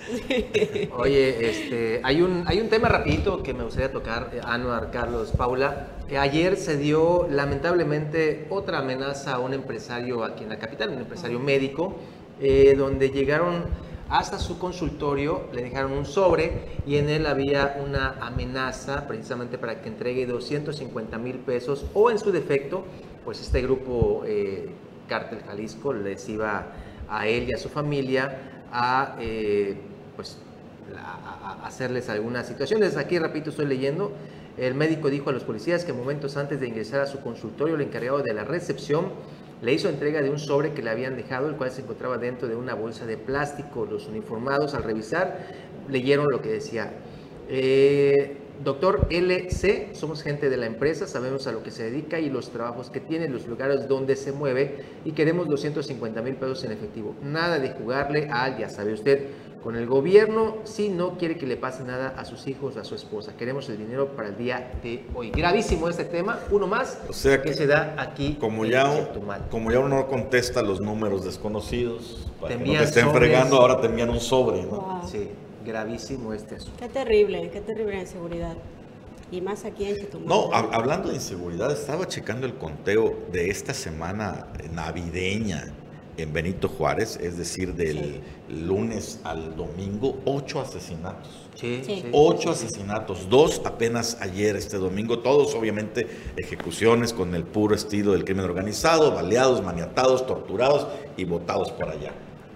[0.96, 5.32] Oye, este, hay, un, hay un tema rapidito que me gustaría tocar, eh, Anuar, Carlos,
[5.36, 5.88] Paula.
[6.08, 10.98] Que ayer se dio lamentablemente otra amenaza a un empresario aquí en la capital, un
[10.98, 11.96] empresario médico,
[12.40, 13.64] eh, donde llegaron
[14.08, 19.80] hasta su consultorio, le dejaron un sobre y en él había una amenaza precisamente para
[19.80, 22.84] que entregue 250 mil pesos o en su defecto,
[23.24, 24.24] pues este grupo...
[24.26, 24.70] Eh,
[25.10, 26.68] Cártel Jalisco les iba
[27.08, 28.38] a él y a su familia
[28.72, 29.76] a, eh,
[30.14, 30.38] pues,
[31.64, 32.96] hacerles algunas situaciones.
[32.96, 34.12] Aquí, repito, estoy leyendo.
[34.56, 37.80] El médico dijo a los policías que momentos antes de ingresar a su consultorio, el
[37.80, 39.12] encargado de la recepción
[39.62, 42.48] le hizo entrega de un sobre que le habían dejado, el cual se encontraba dentro
[42.48, 43.86] de una bolsa de plástico.
[43.86, 45.38] Los uniformados, al revisar,
[45.88, 46.92] leyeron lo que decía.
[47.48, 52.28] Eh, Doctor LC, somos gente de la empresa, sabemos a lo que se dedica y
[52.28, 56.72] los trabajos que tiene, los lugares donde se mueve y queremos 250 mil pesos en
[56.72, 57.14] efectivo.
[57.22, 59.28] Nada de jugarle al, ya sabe usted,
[59.62, 62.94] con el gobierno si no quiere que le pase nada a sus hijos, a su
[62.94, 63.32] esposa.
[63.34, 65.30] Queremos el dinero para el día de hoy.
[65.30, 68.36] Gravísimo este tema, uno más o sea que, se da aquí.
[68.38, 69.10] Como ya,
[69.50, 73.80] como ya uno no contesta los números desconocidos, para que no te estén fregando, ahora
[73.80, 74.64] te envían un sobre.
[74.64, 75.00] ¿no?
[75.10, 75.30] Sí
[75.64, 76.78] gravísimo este asunto.
[76.78, 78.56] Qué terrible, qué terrible la inseguridad.
[79.32, 80.28] Y más aquí en Chetumal.
[80.28, 85.72] No, hablando de inseguridad, estaba checando el conteo de esta semana navideña
[86.16, 91.48] en Benito Juárez, es decir, del lunes al domingo, ocho asesinatos.
[91.54, 92.04] Sí, sí.
[92.12, 98.24] Ocho asesinatos, dos apenas ayer, este domingo, todos obviamente ejecuciones con el puro estilo del
[98.24, 102.12] crimen organizado, baleados, maniatados, torturados y botados por allá.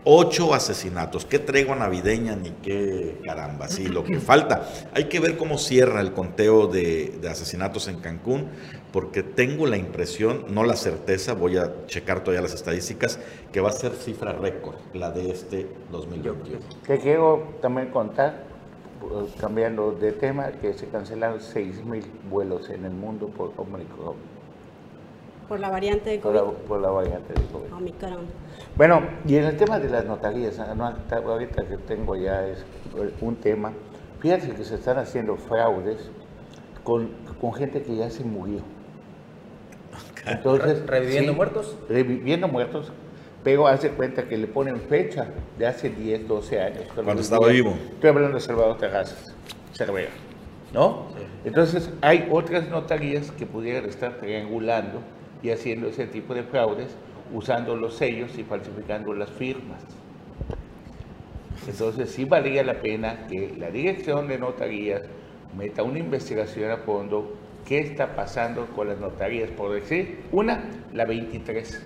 [0.07, 1.24] Ocho asesinatos.
[1.24, 3.68] ¿Qué tregua navideña ni qué caramba?
[3.68, 4.68] Sí, lo que falta.
[4.92, 8.48] Hay que ver cómo cierra el conteo de, asesinatos en Cancún,
[8.92, 13.18] porque tengo la impresión, no la certeza, voy a checar todavía las estadísticas,
[13.50, 16.61] que va a ser cifra récord la de este 2021.
[16.86, 18.44] Te quiero también contar,
[19.00, 24.16] pues, cambiando de tema, que se cancelaron 6.000 vuelos en el mundo por Omicron.
[25.48, 26.38] Por la variante de COVID.
[26.68, 27.72] Por la, variante de COVID.
[27.72, 28.43] Omicron.
[28.77, 32.64] Bueno, y en el tema de las notarías, ahorita que tengo ya es
[33.20, 33.72] un tema,
[34.18, 36.11] fíjense que se están haciendo fraudes
[36.83, 37.09] con,
[37.55, 38.61] gente que ya se murió.
[40.27, 41.77] Entonces, ¿Reviviendo muertos?
[41.89, 42.91] Reviviendo muertos,
[43.45, 46.85] pero hace cuenta que le ponen fecha de hace 10, 12 años.
[46.95, 47.77] Cuando, estaba vivo.
[47.93, 49.37] Estoy hablando de Salvador Terrazas,
[49.72, 50.11] Cervera,
[50.72, 51.07] ¿no?
[51.45, 55.01] Entonces, hay otras notarías que pudieran estar triangulando
[55.45, 56.89] y haciendo ese tipo de fraudes
[57.33, 59.81] usando los sellos y falsificando las firmas.
[61.66, 65.03] Entonces sí valía la pena que la dirección de notarías
[65.57, 71.05] meta una investigación a fondo qué está pasando con las notarías, por decir, una, la
[71.05, 71.83] 23.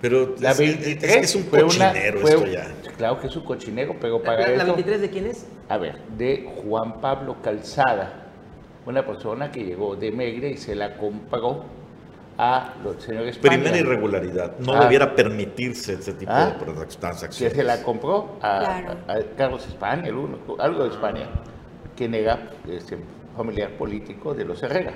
[0.00, 2.74] Pero la 23 es, un cochinero esto ya.
[2.96, 4.56] Claro que es un cochinero, pero para ¿La, eso...
[4.58, 5.46] ¿La 23 de quién es?
[5.68, 8.26] A ver, de Juan Pablo Calzada,
[8.84, 11.64] una persona que llegó de Megre y se la compró
[12.38, 14.58] a los señores Primera irregularidad.
[14.58, 14.84] No ah.
[14.84, 16.56] debiera permitirse ese tipo ah.
[16.58, 17.52] de transacciones.
[17.52, 18.96] Que se la compró a,
[19.36, 21.28] Carlos España, el uno, algo de España,
[21.96, 22.98] que nega este,
[23.36, 24.94] familiar político de los Herrera.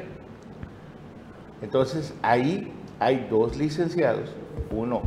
[1.62, 4.30] Entonces, ahí hay dos licenciados,
[4.70, 5.02] uno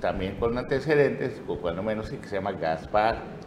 [0.00, 3.39] también con antecedentes, o cuando menos que se llama Gaspar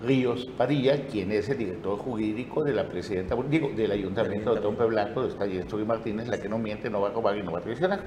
[0.00, 4.84] Ríos Padilla, quien es el director jurídico de la presidenta, digo, del ayuntamiento de Tompe
[4.84, 7.50] Blanco, de Estallestro y Martínez, la que no miente, no va a robar y no
[7.50, 8.00] va a traicionar,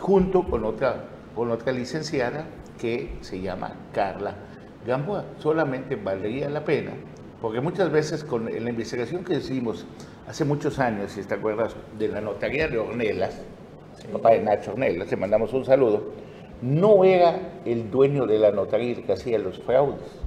[0.00, 1.04] junto con otra,
[1.36, 2.46] con otra licenciada
[2.80, 4.34] que se llama Carla
[4.84, 5.24] Gamboa.
[5.38, 6.90] Solamente valdría la pena,
[7.40, 9.86] porque muchas veces con la investigación que hicimos
[10.26, 13.40] hace muchos años, si te acuerdas, de la notaría de Ornelas,
[14.12, 16.12] papá de Nacho Ornelas, le mandamos un saludo,
[16.60, 20.23] no era el dueño de la notaría el que hacía los fraudes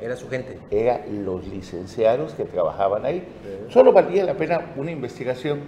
[0.00, 0.58] era su gente.
[0.70, 3.22] Eran los licenciados que trabajaban ahí.
[3.70, 5.60] Solo valía la pena una investigación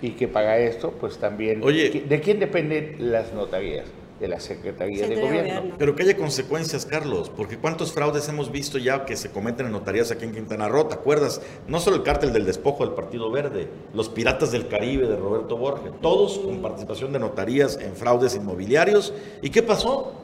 [0.00, 1.62] y que para esto, pues también...
[1.62, 3.86] Oye, ¿de quién dependen las notarías?
[4.20, 5.74] De la Secretaría de, gobierno.
[5.76, 9.72] Pero que haya consecuencias, Carlos, porque cuántos fraudes hemos visto ya que se cometen en
[9.72, 11.42] notarías aquí en Quintana Roo, ¿te acuerdas?
[11.66, 15.56] No solo el cártel del despojo del Partido Verde, los piratas del Caribe de Roberto
[15.56, 19.12] Borges, todos con participación de notarías en fraudes inmobiliarios.
[19.42, 20.23] ¿Y qué pasó?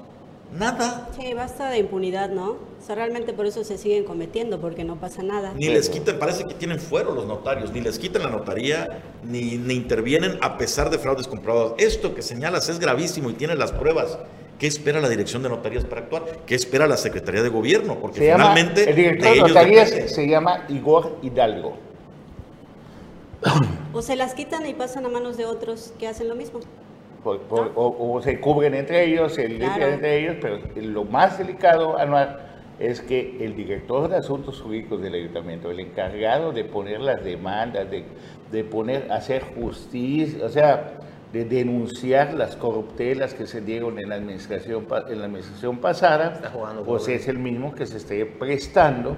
[0.52, 1.08] Nada.
[1.16, 2.50] Sí, basta de impunidad, ¿no?
[2.50, 5.52] O sea, realmente por eso se siguen cometiendo, porque no pasa nada.
[5.54, 9.58] Ni les quitan, parece que tienen fuero los notarios, ni les quitan la notaría, ni,
[9.58, 11.74] ni intervienen a pesar de fraudes comprobados.
[11.78, 14.18] Esto que señalas es gravísimo y tiene las pruebas.
[14.58, 16.24] ¿Qué espera la dirección de notarías para actuar?
[16.46, 17.98] ¿Qué espera la Secretaría de Gobierno?
[17.98, 18.90] Porque finalmente.
[18.90, 21.76] el director de, notarías se llama Igor Hidalgo.
[23.92, 26.60] O se las quitan y pasan a manos de otros que hacen lo mismo
[27.24, 32.38] o, se cubren entre ellos, se limpian entre ellos, pero lo más delicado, Anual,
[32.78, 37.86] es que el director de asuntos jurídicos del ayuntamiento, el encargado de poner las demandas,
[37.90, 40.94] de, poner, hacer justicia, o sea,
[41.30, 46.40] de denunciar las corruptelas que se dieron en la administración, en la administración pasada,
[46.86, 49.14] pues es el mismo que se esté prestando,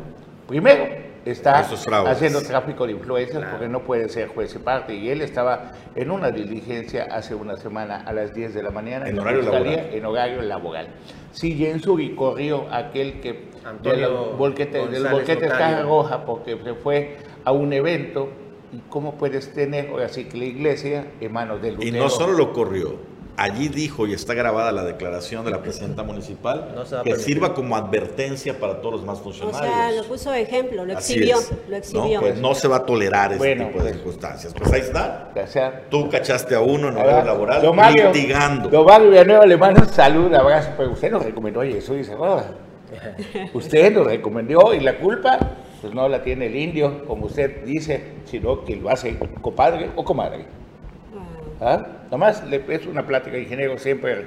[0.49, 1.61] primero, está
[2.07, 4.95] haciendo tráfico de influencias porque no puede ser juez y parte.
[4.95, 9.09] Y él estaba en una diligencia hace una semana a las 10 de la mañana
[9.09, 9.89] en, horario laboral.
[9.93, 10.89] En horario laboral.
[11.33, 13.51] Si Jensuri corrió aquel que
[13.83, 15.49] del volquete, del volquete
[15.83, 18.29] Roja porque se fue a un evento.
[18.75, 22.33] ¿Y cómo puedes tener ahora sí que la iglesia en manos del Y no solo
[22.33, 22.97] lo corrió,
[23.37, 28.59] Allí dijo, y está grabada la declaración de la presidenta municipal, que sirva como advertencia
[28.59, 29.63] para todos los más funcionarios.
[29.63, 31.37] O sea, lo puso de ejemplo, lo exhibió.
[31.69, 32.15] Lo exhibió.
[32.15, 34.55] No, pues no se va a tolerar este tipo de pues, circunstancias.
[34.57, 35.33] Pues ahí está.
[35.89, 38.69] Tú cachaste a uno en horario laboral don Mario, litigando.
[38.69, 42.53] Don Mario Villanueva le manda un saludo, abrazo, pero usted nos recomendó, oye, soy cerrada.
[43.55, 45.39] usted nos recomendó y la culpa
[45.81, 50.05] pues no la tiene el indio, como usted dice, sino que lo hace compadre o
[50.05, 50.47] comadre.
[51.63, 51.87] ¿Ah?
[52.11, 54.27] Nomás le, es una plática, ingeniero, siempre.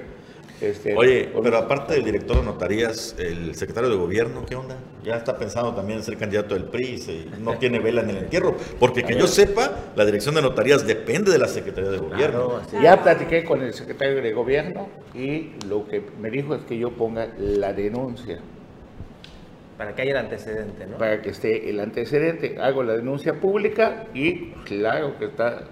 [0.61, 4.77] Este, Oye, pero aparte del director de notarías, el secretario de gobierno, ¿qué onda?
[5.03, 8.55] Ya está pensando también en ser candidato del PRI, no tiene vela en el entierro,
[8.79, 12.61] porque que yo sepa, la dirección de notarías depende de la Secretaría de Gobierno.
[12.81, 16.91] ya platiqué con el secretario de Gobierno y lo que me dijo es que yo
[16.91, 18.39] ponga la denuncia.
[19.77, 20.97] Para que haya el antecedente, ¿no?
[20.97, 22.55] Para que esté el antecedente.
[22.61, 25.67] Hago la denuncia pública y claro que está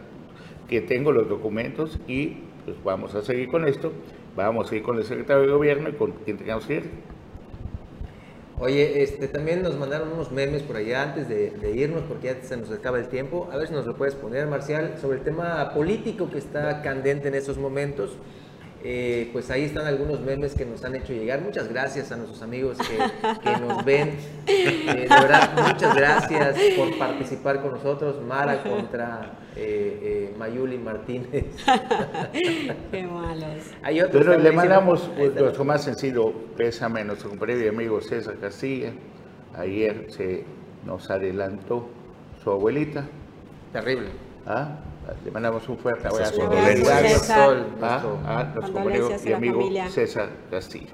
[0.67, 3.91] que tengo los documentos y pues vamos a seguir con esto,
[4.35, 6.89] vamos a ir con el secretario de gobierno y con quien tengamos que ir.
[8.59, 12.55] Oye, este, también nos mandaron unos memes por allá antes de, irnos porque ya se
[12.55, 13.49] nos acaba el tiempo.
[13.51, 17.27] A ver si nos lo puedes poner, Marcial, sobre el tema político que está candente
[17.27, 18.11] en estos momentos.
[18.85, 21.41] Eh, pues ahí están algunos memes que nos han hecho llegar.
[21.41, 24.17] Muchas gracias a nuestros amigos que, nos ven.
[24.45, 28.21] Eh, de verdad, muchas gracias por participar con nosotros.
[28.21, 31.45] Mara contra eh, Mayuli Martínez.
[32.91, 33.71] Qué malos.
[33.81, 38.91] Hay Pero le mandamos nuestro más sencillo pésame a nuestro compañero y amigo César Castilla.
[39.55, 40.43] Ayer se
[40.85, 41.87] nos adelantó
[42.43, 43.05] su abuelita.
[43.71, 44.09] Terrible.
[44.45, 44.79] ¿Ah?
[45.23, 46.49] Le mandamos un fuerte abrazo.
[46.49, 50.93] Gracias, a, nuestro compañero y amigo César Castillo.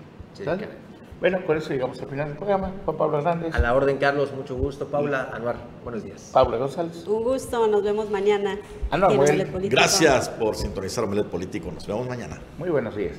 [1.20, 2.72] Bueno, con eso llegamos al final del programa.
[2.86, 3.54] Juan Pablo Hernández.
[3.54, 4.32] A la orden, Carlos.
[4.32, 4.88] Mucho gusto.
[4.88, 6.30] Paula Anuar, buenos días.
[6.34, 7.06] Paula González.
[7.06, 7.68] Un gusto.
[7.68, 8.58] Nos vemos mañana.
[8.90, 9.12] Anuar,
[9.64, 11.72] Gracias por sintonizar Omelet Político.
[11.72, 12.40] Nos vemos mañana.
[12.58, 13.18] Muy buenos días.